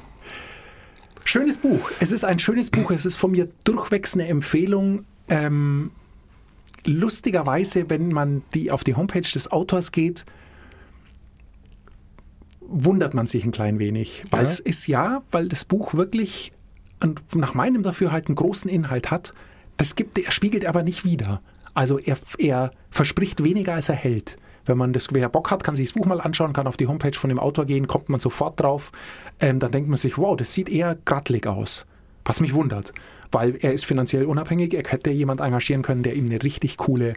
Schönes 1.23 1.59
Buch. 1.59 1.91
Es 1.99 2.11
ist 2.11 2.23
ein 2.25 2.39
schönes 2.39 2.71
Buch. 2.71 2.89
Es 2.91 3.05
ist 3.05 3.15
von 3.15 3.29
mir 3.31 3.47
durchwegs 3.63 4.15
eine 4.15 4.27
Empfehlung. 4.27 5.05
Ähm, 5.29 5.91
lustigerweise, 6.85 7.89
wenn 7.91 8.09
man 8.09 8.41
die 8.55 8.71
auf 8.71 8.83
die 8.83 8.95
Homepage 8.95 9.21
des 9.21 9.51
Autors 9.51 9.91
geht, 9.91 10.25
wundert 12.61 13.13
man 13.13 13.27
sich 13.27 13.45
ein 13.45 13.51
klein 13.51 13.77
wenig. 13.79 14.23
Weil 14.31 14.43
Ja. 14.45 14.49
es 14.49 14.59
ist 14.59 14.87
ja, 14.87 15.21
weil 15.31 15.47
das 15.49 15.65
Buch 15.65 15.93
wirklich 15.93 16.51
und 17.01 17.35
nach 17.35 17.53
meinem 17.53 17.83
Dafürhalten 17.83 18.35
großen 18.35 18.69
Inhalt 18.69 19.11
hat. 19.11 19.33
Das 19.77 19.95
gibt, 19.95 20.19
er 20.19 20.31
spiegelt 20.31 20.65
aber 20.65 20.83
nicht 20.83 21.05
wider. 21.05 21.41
Also 21.73 21.99
er, 21.99 22.17
er 22.37 22.71
verspricht 22.91 23.43
weniger, 23.43 23.75
als 23.75 23.89
er 23.89 23.95
hält. 23.95 24.37
Wenn 24.65 24.77
man 24.77 24.93
das, 24.93 25.07
wer 25.11 25.29
Bock 25.29 25.51
hat, 25.51 25.63
kann 25.63 25.75
sich 25.75 25.87
das 25.89 25.93
Buch 25.93 26.05
mal 26.05 26.21
anschauen, 26.21 26.53
kann 26.53 26.67
auf 26.67 26.77
die 26.77 26.87
Homepage 26.87 27.17
von 27.17 27.29
dem 27.29 27.39
Autor 27.39 27.65
gehen, 27.65 27.87
kommt 27.87 28.09
man 28.09 28.19
sofort 28.19 28.59
drauf. 28.59 28.91
Ähm, 29.39 29.59
dann 29.59 29.71
denkt 29.71 29.89
man 29.89 29.97
sich, 29.97 30.17
wow, 30.17 30.35
das 30.35 30.53
sieht 30.53 30.69
eher 30.69 30.97
grattelig 31.05 31.47
aus. 31.47 31.85
Was 32.25 32.41
mich 32.41 32.53
wundert, 32.53 32.93
weil 33.31 33.55
er 33.61 33.73
ist 33.73 33.85
finanziell 33.85 34.25
unabhängig, 34.25 34.73
er 34.73 34.83
hätte 34.83 35.09
jemand 35.09 35.41
engagieren 35.41 35.81
können, 35.81 36.03
der 36.03 36.15
ihm 36.15 36.25
eine 36.25 36.43
richtig 36.43 36.77
coole 36.77 37.15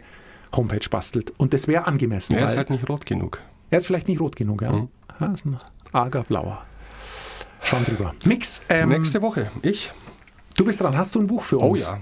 Homepage 0.55 0.87
bastelt. 0.89 1.33
Und 1.37 1.53
das 1.53 1.67
wäre 1.67 1.85
angemessen. 1.85 2.35
Er 2.35 2.45
ist 2.45 2.57
halt 2.57 2.69
nicht 2.69 2.89
rot 2.89 3.05
genug. 3.05 3.41
er 3.69 3.79
ist 3.79 3.87
vielleicht 3.87 4.07
nicht 4.07 4.19
rot 4.19 4.35
genug, 4.35 4.61
ja. 4.61 4.71
Mhm. 4.71 4.87
ja 5.19 5.27
ist 5.27 5.45
ein 5.45 5.59
arger 5.91 6.23
Blauer. 6.23 6.65
Schauen 7.63 7.85
drüber. 7.85 8.13
Mix, 8.25 8.61
ähm, 8.69 8.89
Nächste 8.89 9.21
Woche. 9.21 9.49
Ich? 9.61 9.91
du 10.55 10.65
bist 10.65 10.81
dran. 10.81 10.97
Hast 10.97 11.15
du 11.15 11.19
ein 11.19 11.27
Buch 11.27 11.43
für 11.43 11.59
Oh 11.61 11.69
uns? 11.69 11.87
ja. 11.87 11.99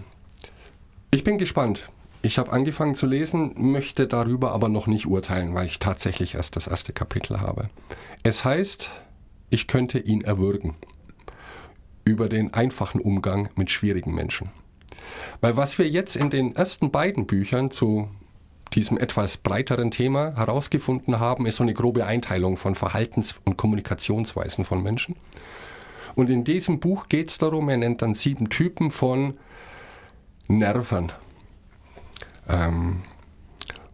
Ich 1.12 1.24
bin 1.24 1.38
gespannt. 1.38 1.89
Ich 2.24 2.38
habe 2.38 2.52
angefangen 2.52 2.93
zu 2.95 3.06
lesen, 3.08 3.54
möchte 3.56 4.08
darüber 4.08 4.52
aber 4.52 4.69
noch 4.69 4.86
nicht 4.88 5.08
urteilen, 5.08 5.54
weil 5.56 5.65
ich 5.65 5.80
tatsächlich 5.80 6.36
erst 6.36 6.56
das 6.56 6.67
erste 6.67 6.93
Kapitel 6.93 7.41
habe. 7.41 7.69
Es 8.24 8.45
heißt, 8.45 8.89
ich 9.50 9.67
könnte 9.67 9.97
ihn 10.00 10.21
erwürgen. 10.21 10.76
Über 12.06 12.30
den 12.30 12.54
einfachen 12.54 13.02
Umgang 13.02 13.50
mit 13.56 13.71
schwierigen 13.71 14.13
Menschen. 14.13 14.50
Weil 15.39 15.58
was 15.58 15.78
wir 15.80 15.88
jetzt 15.89 16.15
in 16.15 16.30
den 16.30 16.56
ersten 16.56 16.91
beiden 16.91 17.26
Büchern 17.26 17.71
zu 17.71 18.10
diesem 18.73 18.97
etwas 18.97 19.38
breiteren 19.38 19.91
Thema 19.91 20.36
herausgefunden 20.36 21.19
haben, 21.19 21.45
ist 21.45 21.57
so 21.57 21.63
eine 21.63 21.73
grobe 21.73 22.05
Einteilung 22.05 22.57
von 22.57 22.75
Verhaltens- 22.75 23.36
und 23.45 23.57
Kommunikationsweisen 23.57 24.65
von 24.65 24.81
Menschen. 24.81 25.15
Und 26.15 26.29
in 26.29 26.43
diesem 26.43 26.79
Buch 26.79 27.10
geht 27.10 27.29
es 27.29 27.38
darum, 27.38 27.69
er 27.69 27.77
nennt 27.77 28.01
dann 28.01 28.13
sieben 28.13 28.49
Typen 28.49 28.91
von 28.91 29.38
Nervern. 30.47 31.12
Ähm, 32.47 33.01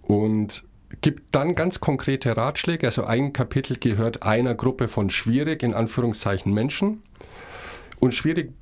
und 0.03 0.63
gibt 1.01 1.35
dann 1.35 1.55
ganz 1.55 1.79
konkrete 1.79 2.37
Ratschläge. 2.37 2.87
Also 2.87 3.03
ein 3.03 3.33
Kapitel 3.33 3.77
gehört 3.77 4.23
einer 4.23 4.55
Gruppe 4.55 4.87
von 4.87 5.09
schwierig, 5.09 5.63
in 5.63 5.73
Anführungszeichen 5.73 6.53
Menschen. 6.53 7.03
Und 7.99 8.13
schwierig 8.13 8.53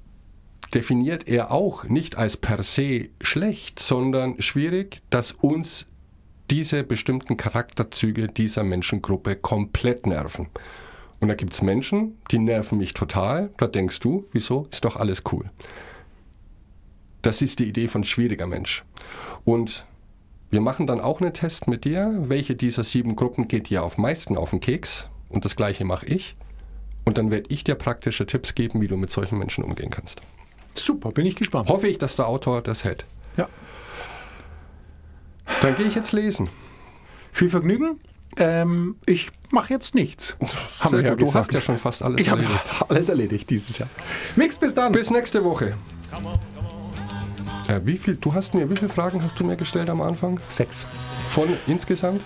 definiert 0.74 1.28
er 1.28 1.52
auch 1.52 1.86
nicht 1.86 2.18
als 2.18 2.38
per 2.38 2.64
se 2.64 3.10
schlecht, 3.22 3.80
sondern 3.80 4.42
schwierig, 4.42 5.02
dass 5.10 5.32
uns 5.32 5.88
diese 6.52 6.84
bestimmten 6.84 7.38
Charakterzüge 7.38 8.28
dieser 8.28 8.64
Menschengruppe 8.64 9.36
komplett 9.36 10.06
nerven. 10.06 10.48
Und 11.20 11.30
da 11.30 11.36
gibt 11.36 11.54
es 11.54 11.62
Menschen, 11.62 12.18
die 12.32 12.40
nerven 12.40 12.78
mich 12.78 12.94
total. 12.94 13.50
Da 13.58 13.68
denkst 13.68 14.00
du, 14.00 14.26
wieso? 14.32 14.68
Ist 14.72 14.86
doch 14.86 14.96
alles 14.96 15.24
cool. 15.32 15.50
Das 17.22 17.42
ist 17.42 17.60
die 17.60 17.66
Idee 17.66 17.88
von 17.88 18.04
schwieriger 18.04 18.46
Mensch. 18.46 18.84
Und 19.44 19.86
wir 20.52 20.62
machen 20.62 20.86
dann 20.86 21.02
auch 21.02 21.22
einen 21.22 21.34
Test 21.34 21.68
mit 21.68 21.86
dir. 21.86 22.14
Welche 22.18 22.56
dieser 22.56 22.84
sieben 22.84 23.16
Gruppen 23.16 23.48
geht 23.48 23.70
dir 23.70 23.84
auf 23.84 23.98
meisten 23.98 24.38
auf 24.38 24.52
den 24.52 24.60
Keks? 24.60 25.08
Und 25.30 25.46
das 25.46 25.56
gleiche 25.56 25.86
mache 25.86 26.06
ich. 26.06 26.36
Und 27.04 27.18
dann 27.18 27.32
werde 27.32 27.50
ich 27.50 27.64
dir 27.64 27.76
praktische 27.76 28.26
Tipps 28.26 28.56
geben, 28.56 28.82
wie 28.82 28.88
du 28.88 28.98
mit 28.98 29.10
solchen 29.10 29.38
Menschen 29.38 29.64
umgehen 29.64 29.90
kannst. 29.90 30.22
Super, 30.76 31.12
bin 31.12 31.26
ich 31.26 31.36
gespannt. 31.36 31.70
Hoffe 31.70 31.88
ich, 31.88 31.98
dass 31.98 32.16
der 32.16 32.28
Autor 32.28 32.62
das 32.62 32.84
hält. 32.84 33.06
Ja. 33.38 33.48
Dann 35.62 35.76
gehe 35.76 35.86
ich 35.86 35.96
jetzt 35.96 36.12
lesen. 36.12 36.50
Viel 37.32 37.50
Vergnügen. 37.50 38.00
Ähm, 38.38 38.98
ich 39.06 39.30
mache 39.52 39.74
jetzt 39.74 39.96
nichts. 39.96 40.36
Haben 40.82 40.98
wir 40.98 41.02
ja 41.04 41.16
du 41.16 41.34
hast 41.34 41.54
ja 41.54 41.62
schon 41.62 41.78
fast 41.78 42.04
alles 42.04 42.20
Ich 42.20 42.30
habe 42.30 42.42
erledigt. 42.44 42.86
alles 42.90 43.10
erledigt 43.10 43.50
dieses 43.50 43.78
Jahr. 43.78 43.90
Mix, 44.36 44.58
bis 44.58 44.74
dann. 44.74 44.92
Bis 44.92 45.10
nächste 45.10 45.44
Woche. 45.44 45.76
Äh, 47.68 47.80
wie 47.84 47.98
viel, 47.98 48.18
du 48.18 48.34
hast 48.34 48.54
mir, 48.54 48.70
wie 48.70 48.76
viele 48.76 48.90
Fragen 48.90 49.24
hast 49.24 49.40
du 49.40 49.46
mir 49.46 49.56
gestellt 49.56 49.90
am 49.90 50.02
Anfang? 50.02 50.40
Sechs. 50.50 50.86
Von 51.30 51.50
insgesamt? 51.68 52.22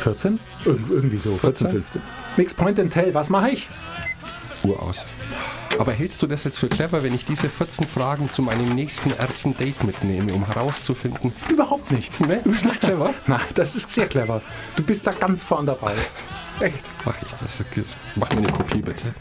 14? 0.00 0.38
Ir 0.64 0.78
irgendwie 0.90 1.18
so. 1.18 1.36
14, 1.36 1.68
14. 1.68 1.82
15. 1.82 2.02
Mix 2.36 2.54
Point 2.54 2.80
and 2.80 2.92
Tell, 2.92 3.14
was 3.14 3.30
mache 3.30 3.50
ich? 3.50 3.68
Uhr 4.64 4.82
aus. 4.82 5.06
Aber 5.78 5.92
hältst 5.92 6.22
du 6.22 6.26
das 6.26 6.44
jetzt 6.44 6.58
für 6.58 6.68
clever, 6.68 7.02
wenn 7.02 7.14
ich 7.14 7.24
diese 7.24 7.48
14 7.48 7.86
Fragen 7.86 8.30
zu 8.32 8.42
meinem 8.42 8.74
nächsten 8.74 9.10
ersten 9.12 9.56
Date 9.56 9.82
mitnehme, 9.84 10.32
um 10.32 10.46
herauszufinden? 10.46 11.32
Überhaupt 11.50 11.90
nicht. 11.90 12.20
Ne? 12.20 12.40
Du 12.42 12.50
bist 12.50 12.64
nicht 12.64 12.80
clever? 12.80 13.14
Nein, 13.26 13.40
das 13.54 13.76
ist 13.76 13.90
sehr 13.90 14.06
clever. 14.06 14.42
Du 14.76 14.82
bist 14.82 15.06
da 15.06 15.10
ganz 15.10 15.42
vorn 15.42 15.66
dabei. 15.66 15.94
Echt. 16.60 16.82
Mach 17.04 17.14
ich 17.22 17.28
das. 17.40 17.62
Mach 18.16 18.30
mir 18.30 18.38
eine 18.38 18.52
Kopie 18.52 18.82
bitte. 18.82 19.14